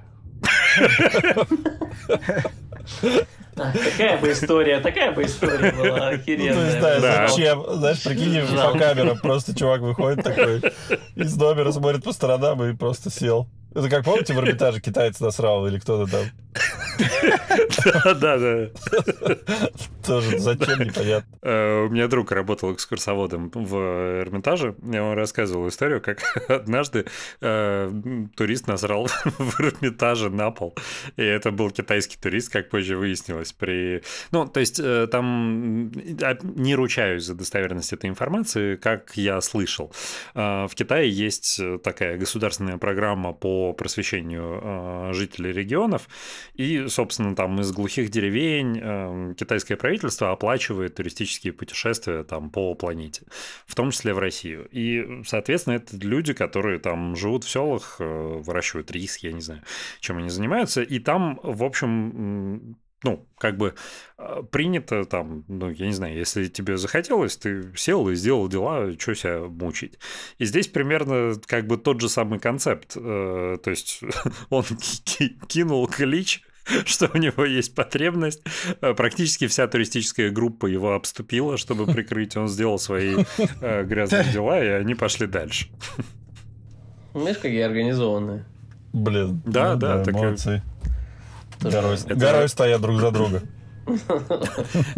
[3.72, 6.54] такая бы история, такая бы история была охеренная.
[6.54, 7.64] Ну, то есть, да, зачем?
[7.68, 10.62] Знаешь, прикинь, по камерам просто чувак выходит такой
[11.16, 13.48] из номера, смотрит по сторонам и просто сел.
[13.72, 16.26] Это как, помните, в Эрмитаже китаец насрал или кто-то там?
[17.84, 18.68] Да, да, да.
[20.04, 21.38] Тоже зачем, непонятно.
[21.42, 23.76] Э, у меня друг работал экскурсоводом в
[24.22, 27.06] Эрмитаже, и он рассказывал историю, как однажды
[27.40, 27.92] э,
[28.34, 30.74] турист насрал в Эрмитаже на пол,
[31.16, 33.49] и это был китайский турист, как позже выяснилось.
[33.52, 34.02] При...
[34.30, 39.92] Ну, то есть э, там не ручаюсь за достоверность этой информации, как я слышал.
[40.34, 46.08] В Китае есть такая государственная программа по просвещению жителей регионов,
[46.54, 53.22] и собственно, там из глухих деревень э, китайское правительство оплачивает туристические путешествия там по планете,
[53.66, 54.68] в том числе в Россию.
[54.70, 59.62] И, соответственно, это люди, которые там живут в селах, э, выращивают рис, я не знаю,
[60.00, 60.82] чем они занимаются.
[60.82, 63.74] И там, в общем, ну, как бы
[64.18, 68.92] э, принято там, ну, я не знаю, если тебе захотелось, ты сел и сделал дела,
[68.98, 69.98] что себя мучить.
[70.38, 72.96] И здесь примерно как бы тот же самый концепт.
[72.96, 74.00] Э, то есть
[74.50, 74.64] он
[75.48, 76.42] кинул клич,
[76.84, 78.42] что у него есть потребность.
[78.82, 82.36] Э, практически вся туристическая группа его обступила, чтобы прикрыть.
[82.36, 83.24] Он сделал свои
[83.60, 85.68] грязные дела, и они пошли дальше.
[87.14, 88.44] Знаешь, какие организованные.
[88.92, 89.42] Блин.
[89.46, 90.62] Да, да, да, молодцы.
[91.60, 93.42] Горой, горой стоят друг за друга.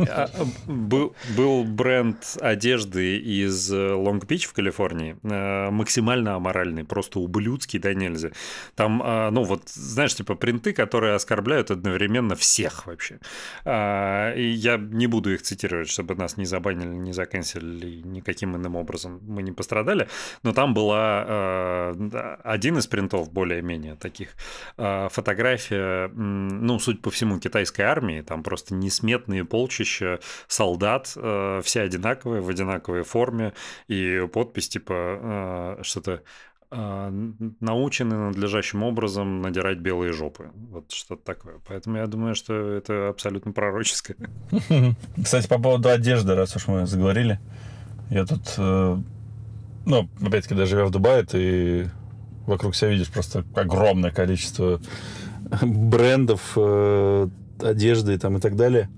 [0.08, 0.28] А,
[0.66, 8.30] был, бренд одежды из Лонг-Бич в Калифорнии, э, максимально аморальный, просто ублюдский, да нельзя.
[8.74, 13.18] Там, а, ну вот, знаешь, типа принты, которые оскорбляют одновременно всех вообще.
[13.64, 18.76] А, и я не буду их цитировать, чтобы нас не забанили, не заканчивали никаким иным
[18.76, 20.08] образом мы не пострадали,
[20.42, 21.92] но там была
[22.44, 24.30] один из принтов более-менее таких.
[24.76, 32.42] Фотография, ну, суть по всему, китайской армии, там просто несметные полчища солдат, э, все одинаковые,
[32.42, 33.52] в одинаковой форме,
[33.88, 36.22] и подпись типа э, что-то
[36.70, 40.50] э, научены надлежащим образом надирать белые жопы.
[40.70, 41.60] Вот что-то такое.
[41.66, 44.16] Поэтому я думаю, что это абсолютно пророческое.
[45.22, 47.40] Кстати, по поводу одежды, раз уж мы заговорили,
[48.10, 51.90] я тут, ну, опять-таки, даже живя в Дубае, ты
[52.46, 54.80] вокруг себя видишь просто огромное количество
[55.62, 56.52] брендов,
[57.62, 58.88] одежды там и так далее.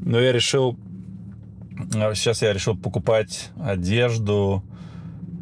[0.00, 0.78] Но я решил,
[1.94, 4.62] а, сейчас я решил покупать одежду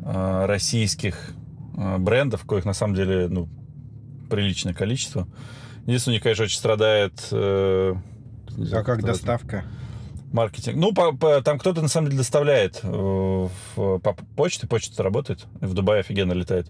[0.05, 1.33] э, российских
[1.77, 3.49] э, брендов, коих на самом деле, ну,
[4.31, 5.29] приличное количество.
[5.87, 7.29] Единственное, у них, конечно, очень страдает...
[7.31, 7.95] Э,
[8.73, 9.65] а как доставка?
[10.33, 10.77] Маркетинг.
[10.77, 15.47] Ну, по, по, там кто-то на самом деле доставляет э, в, по почте, почта работает,
[15.61, 16.69] в Дубае офигенно летает.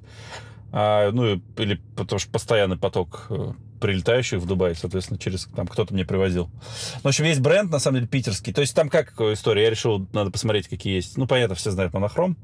[0.78, 5.94] А, ну, или потому что постоянный поток э, прилетающих в Дубай, соответственно, через там кто-то
[5.94, 6.50] мне привозил.
[6.96, 8.52] Ну, в общем, весь бренд, на самом деле, питерский.
[8.52, 9.62] То есть там как история?
[9.62, 11.16] Я решил, надо посмотреть, какие есть.
[11.16, 12.36] Ну, понятно, все знают монохром,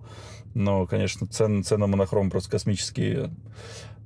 [0.55, 3.35] но, конечно, цены, цены монохром просто космические.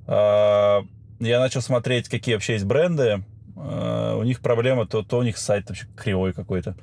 [0.07, 0.83] А,
[1.21, 3.23] я начал смотреть, какие вообще есть бренды.
[3.55, 6.75] А, у них проблема, то, то у них сайт вообще кривой какой-то,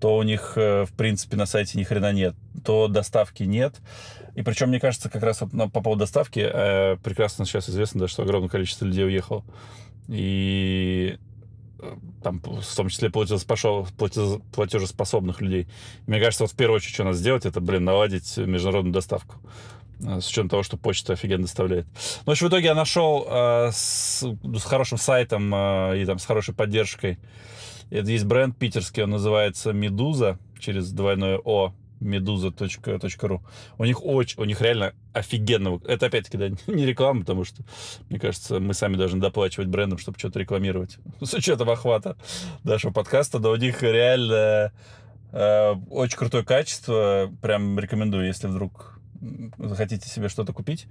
[0.00, 2.34] то у них, э, в принципе, на сайте ни хрена нет,
[2.64, 3.76] то доставки нет.
[4.34, 8.00] И причем, мне кажется, как раз вот на, по поводу доставки, э, прекрасно сейчас известно,
[8.00, 9.44] да, что огромное количество людей уехало.
[10.08, 11.18] И
[11.78, 15.68] э, там, в том числе платежеспособных людей.
[16.06, 19.36] И мне кажется, вот в первую очередь, что надо сделать, это, блин, наладить международную доставку.
[20.06, 21.86] Э, с учетом того, что почта офигенно доставляет.
[21.86, 26.18] Ну, в общем, в итоге я нашел э, с, с хорошим сайтом э, и там
[26.18, 27.18] с хорошей поддержкой.
[27.90, 33.40] Это есть бренд питерский, он называется Медуза через двойное О meduza.ru.
[33.78, 35.80] У них очень, у них реально офигенно.
[35.86, 37.62] Это опять-таки да, не реклама, потому что,
[38.08, 40.98] мне кажется, мы сами должны доплачивать брендам, чтобы что-то рекламировать.
[41.20, 42.16] С учетом охвата
[42.64, 44.72] нашего подкаста, но у них реально
[45.32, 47.30] э, очень крутое качество.
[47.42, 48.98] Прям рекомендую, если вдруг
[49.58, 50.86] захотите себе что-то купить,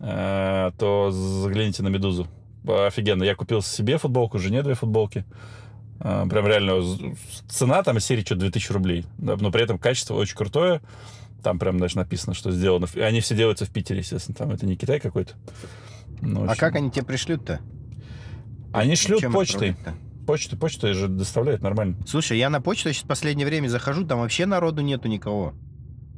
[0.00, 2.28] э, то загляните на Медузу.
[2.68, 3.22] Офигенно.
[3.22, 5.24] Я купил себе футболку, жене две футболки.
[6.00, 6.82] А, Прям реально
[7.48, 9.06] цена там серии что 2000 рублей.
[9.18, 10.80] Но при этом качество очень крутое.
[11.42, 12.86] Там прям даже написано, что сделано.
[12.94, 14.34] И они все делаются в Питере, естественно.
[14.36, 15.34] Там это не Китай какой-то.
[16.20, 17.60] Ну, А общем, как они тебе пришлют-то?
[18.72, 19.76] Они шлют почтой.
[20.26, 21.96] Почту, почту же доставляют нормально.
[22.04, 25.54] Слушай, я на почту сейчас в последнее время захожу, там вообще народу нету никого.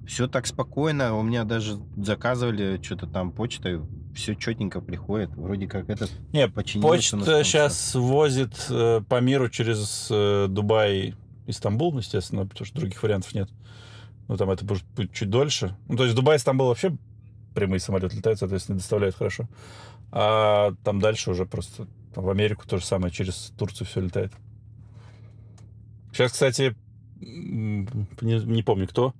[0.09, 3.83] Все так спокойно, у меня даже заказывали что-то там почтой,
[4.15, 5.29] все четненько приходит.
[5.37, 11.15] Вроде как этот Не, почта сейчас возит э, по миру через э, Дубай,
[11.47, 13.51] Истамбул, естественно, потому что других вариантов нет.
[14.29, 15.77] Ну, там это будет будет чуть дольше.
[15.89, 16.97] Ну, то есть Дубай, Стамбул вообще
[17.55, 19.47] прямые самолеты летают, соответственно, доставляют хорошо.
[20.11, 24.33] А там дальше уже просто там в Америку то же самое, через Турцию все летает.
[26.13, 26.75] Сейчас, кстати,
[27.21, 27.87] не,
[28.23, 29.13] не помню кто,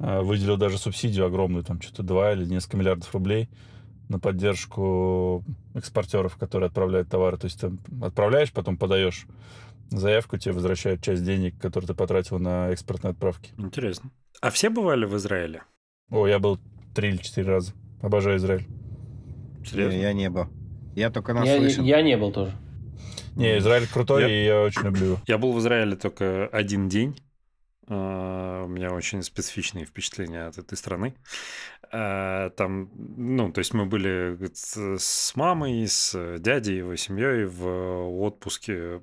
[0.00, 3.48] выделил даже субсидию огромную, там что-то 2 или несколько миллиардов рублей
[4.08, 5.44] на поддержку
[5.74, 7.36] экспортеров, которые отправляют товары.
[7.36, 7.70] То есть ты
[8.02, 9.26] отправляешь, потом подаешь
[9.90, 13.52] заявку, тебе возвращают часть денег, которые ты потратил на экспортные отправки.
[13.58, 14.10] Интересно.
[14.40, 15.62] А все бывали в Израиле?
[16.10, 16.58] О, я был
[16.94, 17.72] три или четыре раза.
[18.00, 18.66] Обожаю Израиль.
[19.64, 19.92] Серьезно?
[19.96, 20.46] Я, я не был.
[20.96, 21.84] Я только Я, наслышан.
[21.84, 22.52] я не был тоже.
[23.36, 25.18] Не, Израиль крутой, Я- и я очень люблю его.
[25.26, 27.16] Я был в Израиле только один день.
[27.90, 31.14] А, У меня очень специфичные впечатления от этой страны.
[31.92, 39.00] А, Там, ну, то есть мы были с мамой, с дядей, его семьей в отпуске.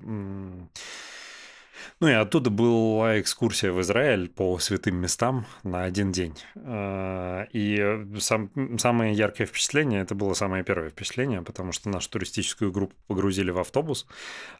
[2.00, 6.34] Ну и оттуда была экскурсия в Израиль по святым местам на один день.
[6.56, 12.72] А, И сам, самое яркое впечатление, это было самое первое впечатление, потому что нашу туристическую
[12.72, 14.06] группу погрузили в автобус,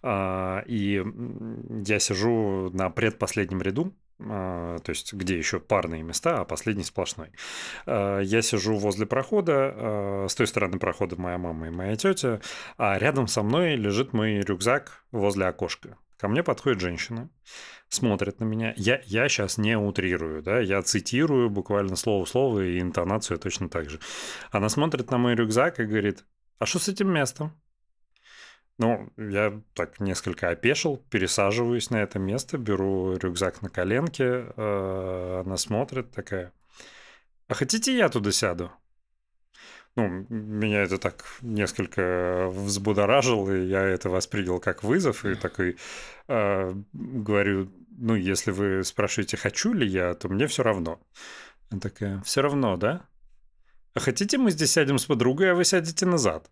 [0.05, 1.05] и
[1.87, 7.31] я сижу на предпоследнем ряду, то есть где еще парные места, а последний сплошной.
[7.87, 12.41] А, Я сижу возле прохода, а, с той стороны прохода моя мама и моя тетя,
[12.77, 15.97] а рядом со мной лежит мой рюкзак возле окошка.
[16.19, 17.31] Ко мне подходит женщина,
[17.89, 18.75] смотрит на меня.
[18.77, 23.69] Я, я сейчас не утрирую, да, я цитирую буквально слово в слово и интонацию точно
[23.69, 24.01] так же.
[24.51, 26.25] Она смотрит на мой рюкзак и говорит,
[26.59, 27.53] а что с этим местом?
[28.79, 35.57] Ну, я так несколько опешил, пересаживаюсь на это место, беру рюкзак на коленке, э, она
[35.57, 36.53] смотрит такая,
[37.49, 38.71] а хотите я туда сяду?
[39.97, 45.77] Ну, меня это так несколько взбудоражило, и я это воспринял как вызов, и такой
[46.29, 51.01] э, говорю, ну, если вы спрашиваете, хочу ли я, то мне все равно.
[51.69, 53.09] Она такая, все равно, да?
[53.95, 56.49] А хотите мы здесь сядем с подругой, а вы сядете назад?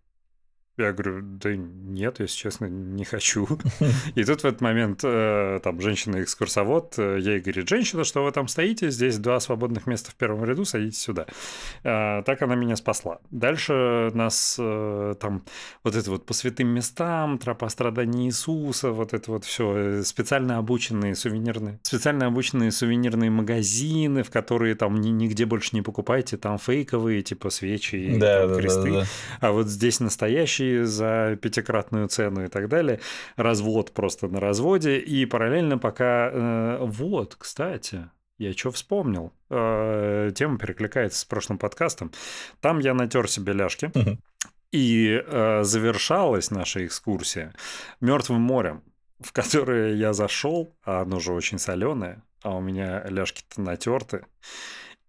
[0.79, 3.49] Я говорю, да нет, если честно, не хочу.
[4.15, 8.47] И тут в этот момент э, там женщина-экскурсовод, э, ей говорит, женщина, что вы там
[8.49, 11.27] стоите, здесь два свободных места в первом ряду, садитесь сюда.
[11.83, 13.21] Э, Так она меня спасла.
[13.31, 15.45] Дальше нас э, там
[15.83, 21.15] вот это вот по святым местам, тропа страданий Иисуса, вот это вот все, специально обученные
[21.15, 27.23] сувенирные, специально обученные сувенирные магазины, в которые там ни- нигде больше не покупайте, там фейковые,
[27.23, 29.05] типа свечи и Да, там да, кресты да.
[29.41, 33.01] а вот здесь настоящие за пятикратную цену и так далее.
[33.37, 34.99] Развод просто на разводе.
[34.99, 36.31] И параллельно пока...
[36.33, 38.09] э, вот, кстати,
[38.39, 39.33] я что вспомнил.
[39.51, 42.13] Э, тема перекликается с прошлым подкастом.
[42.61, 43.91] Там я натер себе ляжки.
[44.73, 47.55] И э, завершалась наша экскурсия
[48.01, 48.83] Мертвым морем,
[49.21, 54.27] в которое я зашел, а оно же очень соленое, а у меня ляжки-то натерты.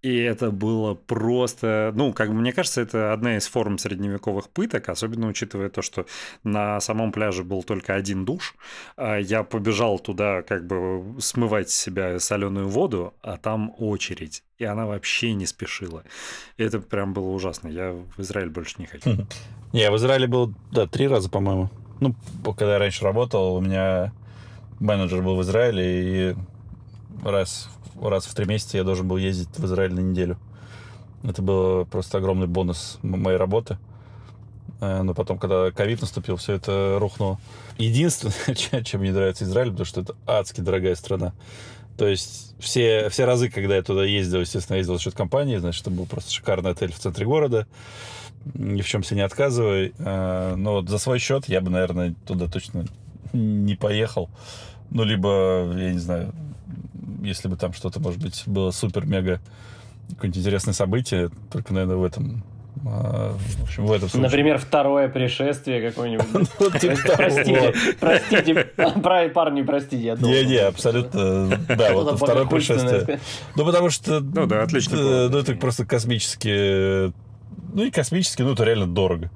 [0.01, 1.91] И это было просто...
[1.95, 6.05] Ну, как бы мне кажется, это одна из форм средневековых пыток, особенно учитывая то, что
[6.43, 8.55] на самом пляже был только один душ.
[8.95, 14.43] А Я побежал туда как бы смывать себя соленую воду, а там очередь.
[14.59, 16.03] И она вообще не спешила.
[16.57, 17.67] И это прям было ужасно.
[17.67, 19.27] Я в Израиль больше не хочу.
[19.73, 21.69] Я в Израиле был, да, три раза, по-моему.
[21.99, 22.15] Ну,
[22.53, 24.13] когда я раньше работал, у меня
[24.79, 26.35] менеджер был в Израиле, и
[27.23, 27.69] раз,
[28.01, 30.37] раз в три месяца я должен был ездить в Израиль на неделю.
[31.23, 33.77] Это был просто огромный бонус моей работы.
[34.81, 37.39] Э, Но потом, когда ковид наступил, все это рухнуло.
[37.77, 41.33] Единственное, чем- мне нравится Израиль, потому что это адски дорогая страна.
[41.97, 45.81] То есть все, все разы, когда я туда ездил, естественно, ездил за счет компании, значит,
[45.81, 47.65] это был просто шикарный отель в центре города.
[48.53, 49.93] Ни в чем себе не отказывай.
[49.97, 52.85] Э, Но вот за свой счет я бы, наверное, туда точно
[53.33, 54.29] не поехал.
[54.91, 56.33] Ну, либо, я не знаю,
[57.21, 59.39] если бы там что-то, может быть, было супер-мега
[60.09, 62.43] какое-нибудь интересное событие, только, наверное, в этом
[62.85, 64.23] а, в общем, в этом случае.
[64.23, 66.27] Например, второе пришествие какое-нибудь.
[66.59, 66.95] Ну, типа.
[67.15, 70.15] Простите, простите, про- парни, простите.
[70.19, 73.19] Не-не, абсолютно, да, вот второе пришествие.
[73.55, 74.19] Ну, потому что...
[74.19, 75.29] Ну да, отличный э.
[75.29, 77.11] Ну, это просто космически...
[77.73, 79.31] Ну, и космически, ну, это реально дорого.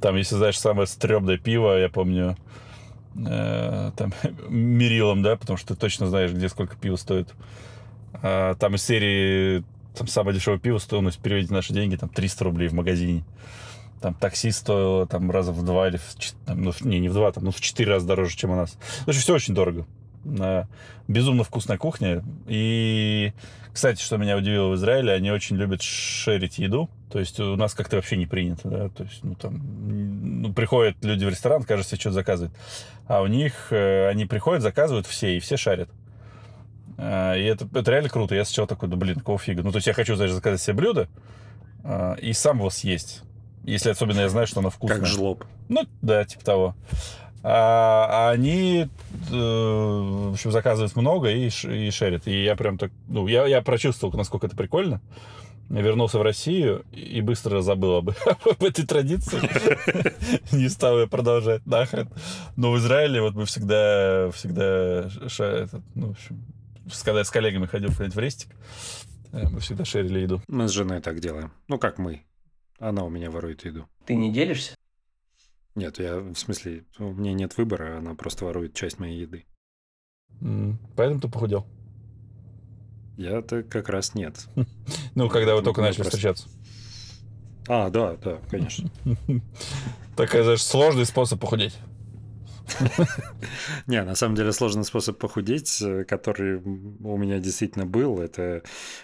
[0.00, 2.36] Там, если знаешь, самое стрёмное пиво, я помню,
[3.18, 4.12] э, там,
[4.48, 7.34] мерилом, да, потому что ты точно знаешь, где сколько пива стоит.
[8.22, 9.64] А, там из серии
[9.98, 13.24] там самое дешевое пиво стоимость переведите наши деньги, там 300 рублей в магазине.
[14.00, 16.14] Там такси стоило там раза в два или в,
[16.46, 18.78] там, ну, не, не в два, там, ну, в четыре раза дороже, чем у нас.
[19.04, 19.86] В общем, все очень дорого.
[20.40, 20.66] А,
[21.08, 22.22] Безумно вкусная кухня.
[22.46, 23.32] И,
[23.72, 26.88] кстати, что меня удивило в Израиле, они очень любят шерить еду.
[27.10, 29.60] То есть у нас как-то вообще не принято, да, то есть, ну, там,
[30.42, 32.54] ну, приходят люди в ресторан, кажется, что-то заказывают.
[33.06, 35.88] А у них, э, они приходят, заказывают все, и все шарят.
[36.98, 38.34] А, И это, это реально круто.
[38.34, 39.62] Я сначала такой, да блин, какого фига.
[39.62, 41.08] Ну, то есть я хочу, знаешь, заказать себе блюдо
[41.84, 43.22] а, и сам его съесть.
[43.64, 44.98] Если особенно я знаю, что оно вкусное.
[44.98, 45.44] Как жлоб.
[45.68, 46.74] Ну, да, типа того.
[47.42, 48.88] А, а они,
[49.30, 52.26] э, в общем, заказывают много и, и шерят.
[52.26, 55.00] И я прям так, ну, я, я прочувствовал, насколько это прикольно.
[55.68, 58.10] Вернулся в Россию и быстро забыл об,
[58.44, 59.38] об этой традиции.
[60.56, 62.08] Не стал ее продолжать нахрен.
[62.56, 65.08] Но в Израиле вот мы всегда, всегда,
[65.94, 66.44] ну, в общем,
[66.90, 68.48] с- когда с коллегами ходил в рестик,
[69.32, 70.42] э, мы всегда шерили еду.
[70.48, 71.52] Мы с женой так делаем.
[71.68, 72.22] Ну, как мы.
[72.78, 73.86] Она у меня ворует еду.
[74.06, 74.74] Ты не делишься?
[75.74, 79.44] Нет, я, в смысле, у меня нет выбора, она просто ворует часть моей еды.
[80.96, 81.66] Поэтому ты похудел.
[83.18, 84.46] Я-то как раз нет.
[85.14, 86.48] Ну, когда вы только начали встречаться.
[87.66, 88.88] А, да, да, конечно.
[90.16, 91.76] Такой, знаешь, сложный способ похудеть.
[93.88, 98.62] Не, на самом деле сложный способ похудеть, э, который у меня действительно был, это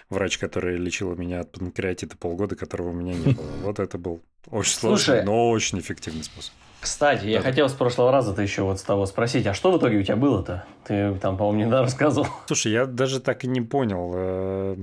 [0.09, 3.47] врач, который лечил меня от панкреатита полгода, которого у меня не было.
[3.63, 5.23] Вот это был очень сложный, Слушай.
[5.25, 6.53] но очень эффективный способ.
[6.81, 7.49] Кстати, я Да-да.
[7.49, 10.15] хотел с прошлого раза-то еще вот с того спросить, а что в итоге у тебя
[10.17, 10.65] было-то?
[10.85, 12.27] Ты там, по-моему, недавно рассказывал.
[12.45, 14.11] Слушай, я даже так и не понял.
[14.15, 14.77] э,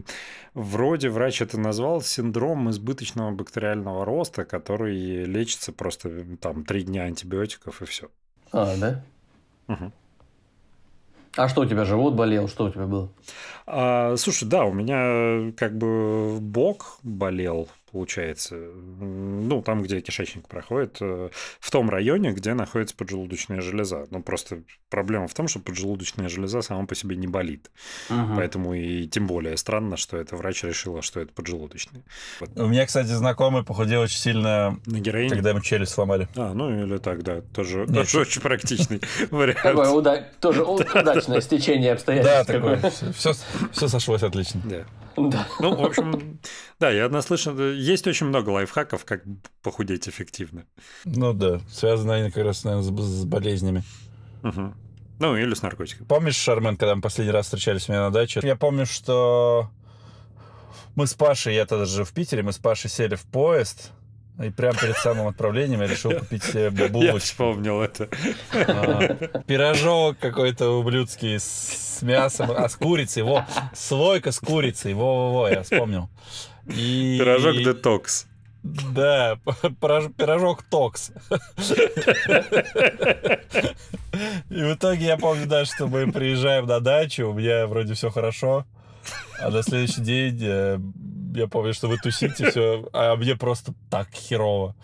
[0.55, 7.05] Вроде врач это назвал синдром избыточного бактериального роста, который лечится просто э, там три дня
[7.05, 8.09] антибиотиков и все.
[8.51, 9.05] А, да?
[11.37, 12.49] А что у тебя, живот болел?
[12.49, 13.09] Что у тебя было?
[13.67, 18.57] А, слушай, да, у меня как бы бок болел, получается.
[18.57, 21.29] Ну, там, где кишечник проходит, э,
[21.61, 24.07] в том районе, где находится поджелудочная железа.
[24.11, 27.71] Ну, просто проблема в том, что поджелудочная железа сама по себе не болит.
[28.09, 28.37] Мгм.
[28.37, 32.03] Поэтому и тем более странно, что это врач решила, что это поджелудочная.
[32.57, 35.31] У меня, кстати, знакомый похудел очень сильно, На героине?
[35.31, 36.29] когда ему челюсть сломали.
[36.35, 37.43] А, ну или так, да.
[37.55, 37.95] Тоже, Нет.
[37.95, 39.95] тоже очень практичный Такое вариант.
[39.95, 42.47] уда- тоже удачное стечение Да, обстоятельств.
[42.47, 42.77] такое.
[42.77, 43.13] какое.
[43.13, 43.33] Все,
[43.73, 44.61] все сошлось отлично.
[44.65, 44.85] Да.
[45.17, 45.47] Да.
[45.61, 46.39] Ну, в общем,
[46.81, 47.59] да, я наслышан.
[47.75, 49.23] Есть очень много лайфхаков, как
[49.63, 50.65] похудеть эффективно.
[51.05, 53.83] Ну да, связано они как раз, наверное, с, с болезнями.
[54.43, 54.75] Мгм.
[55.19, 56.07] Ну, или с наркотиками.
[56.07, 58.41] Помнишь, Шармен, когда мы последний раз встречались у меня на даче?
[58.43, 59.71] Я помню, что
[60.97, 63.93] мы с Пашей, я тогда жил в Питере, мы с Пашей сели в поезд,
[64.41, 67.19] и прямо перед самым отправлением я решил купить себе Я булочки.
[67.27, 68.09] вспомнил это.
[68.53, 75.63] А, Пирожок какой-то ублюдский с мясом, а с курицей, во, слойка с курицей, во-во-во, я
[75.63, 76.09] вспомнил.
[76.67, 77.17] И...
[77.19, 78.27] Пирожок детокс.
[78.65, 79.39] Да,
[79.81, 81.11] пирож- пирожок токс.
[84.51, 88.11] И в итоге я помню, да, что мы приезжаем на дачу, у меня вроде все
[88.11, 88.65] хорошо,
[89.41, 90.79] а на следующий день э,
[91.35, 94.75] я помню, что вы тусите, все, а мне просто так херово.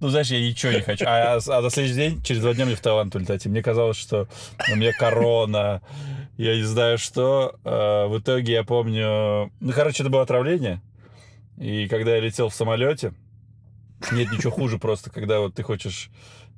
[0.00, 1.04] Ну, знаешь, я ничего не хочу.
[1.06, 3.44] А, а на следующий день, через два дня мне в Таиланд улетать.
[3.46, 4.28] И мне казалось, что
[4.72, 5.82] у меня корона,
[6.36, 7.56] я не знаю что.
[7.64, 9.50] Э, В итоге я помню...
[9.60, 10.80] Ну, короче, это было отравление.
[11.56, 13.12] И когда я летел в самолете,
[14.12, 16.10] нет ничего хуже просто, когда вот ты хочешь,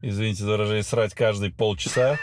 [0.02, 2.18] извините за выражение, срать каждые полчаса,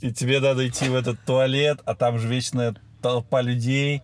[0.00, 4.00] и тебе надо идти в этот туалет, а там же вечная толпа людей,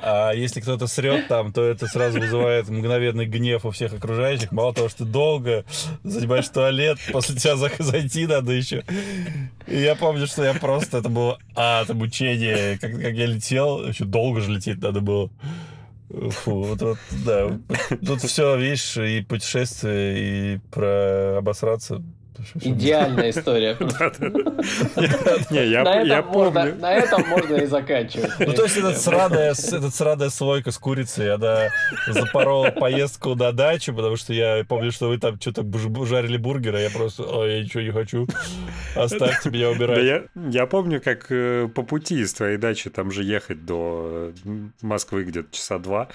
[0.00, 4.52] а если кто-то срет там, то это сразу вызывает мгновенный гнев у всех окружающих.
[4.52, 5.64] Мало того, что ты долго
[6.04, 8.84] занимаешь туалет, после тебя зайти надо еще.
[9.66, 13.88] И я помню, что я просто, это было, а, это мучение, как, как я летел,
[13.88, 15.30] еще долго же лететь надо было.
[16.08, 17.58] Фу, вот, вот, да.
[18.04, 22.02] Тут все, видишь, и путешествие, и про обосраться.
[22.60, 23.76] Идеальная история.
[25.50, 26.76] Не, я на, этом можно, помню.
[26.80, 28.30] на этом можно и заканчивать.
[28.38, 28.98] Ну, то есть, этот
[29.94, 31.68] сраная, слойка с курицей, она
[32.06, 35.64] запорола поездку на дачу, потому что я помню, что вы там что-то
[36.06, 38.26] жарили бургеры, а я просто, ой, я ничего не хочу,
[38.94, 40.04] оставьте меня Да убирать.
[40.04, 44.32] я, я помню, как э, по пути из твоей дачи там же ехать до
[44.82, 46.08] Москвы где-то часа два.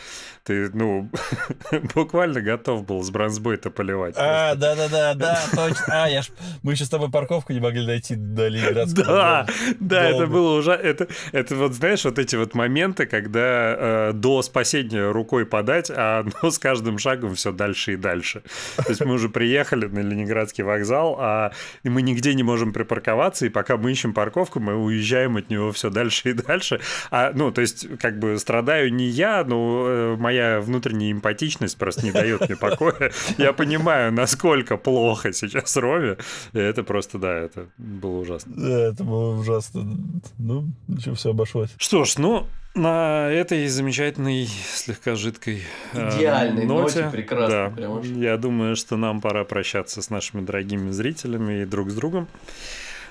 [0.44, 1.10] Ты, ну,
[1.96, 4.16] буквально готов был с бронзбой-то поливать.
[4.18, 6.04] А, да-да-да, да, точно.
[6.04, 6.30] А, я ж...
[6.62, 9.06] Мы еще с тобой парковку не могли найти до Ленинградского.
[9.06, 9.48] Да,
[9.80, 10.84] да, это было ужасно.
[10.84, 16.20] Это, это вот, знаешь, вот эти вот моменты, когда э, до спасения рукой подать, а
[16.22, 18.44] оно с каждым шагом все дальше и дальше.
[18.78, 21.52] То есть мы уже приехали на Ленинградский вокзал, а
[21.84, 25.90] мы нигде не можем припарковаться, и пока мы ищем парковку, мы уезжаем от него все
[25.90, 26.80] дальше и дальше.
[27.12, 32.06] А, ну, то есть, как бы страдаю не я, но э, моя внутренняя эмпатичность просто
[32.06, 33.12] не дает мне покоя.
[33.38, 36.03] Я понимаю, насколько плохо сейчас Роме.
[36.12, 38.54] И это просто, да, это было ужасно.
[38.56, 39.98] Да, это было ужасно.
[40.38, 41.70] Ну, ничего, все обошлось.
[41.78, 45.62] Что ж, ну, на этой замечательной, слегка жидкой
[45.94, 48.06] э, Идеальной ноте, прекрасной, да, прям уж.
[48.08, 52.28] я думаю, что нам пора прощаться с нашими дорогими зрителями и друг с другом.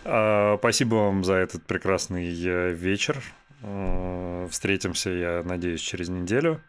[0.05, 3.23] А, Спасибо вам за этот прекрасный э, вечер.
[3.63, 6.61] Э, Встретимся, я надеюсь, через неделю.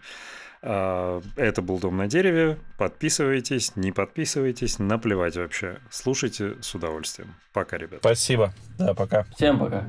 [0.65, 2.57] А, Это был «Дом на дереве».
[2.77, 5.79] Подписывайтесь, не подписывайтесь, наплевать вообще.
[5.89, 7.35] Слушайте с удовольствием.
[7.51, 7.99] Пока, ребят.
[7.99, 8.53] Спасибо.
[8.77, 9.25] Да, пока.
[9.35, 9.85] Всем пока.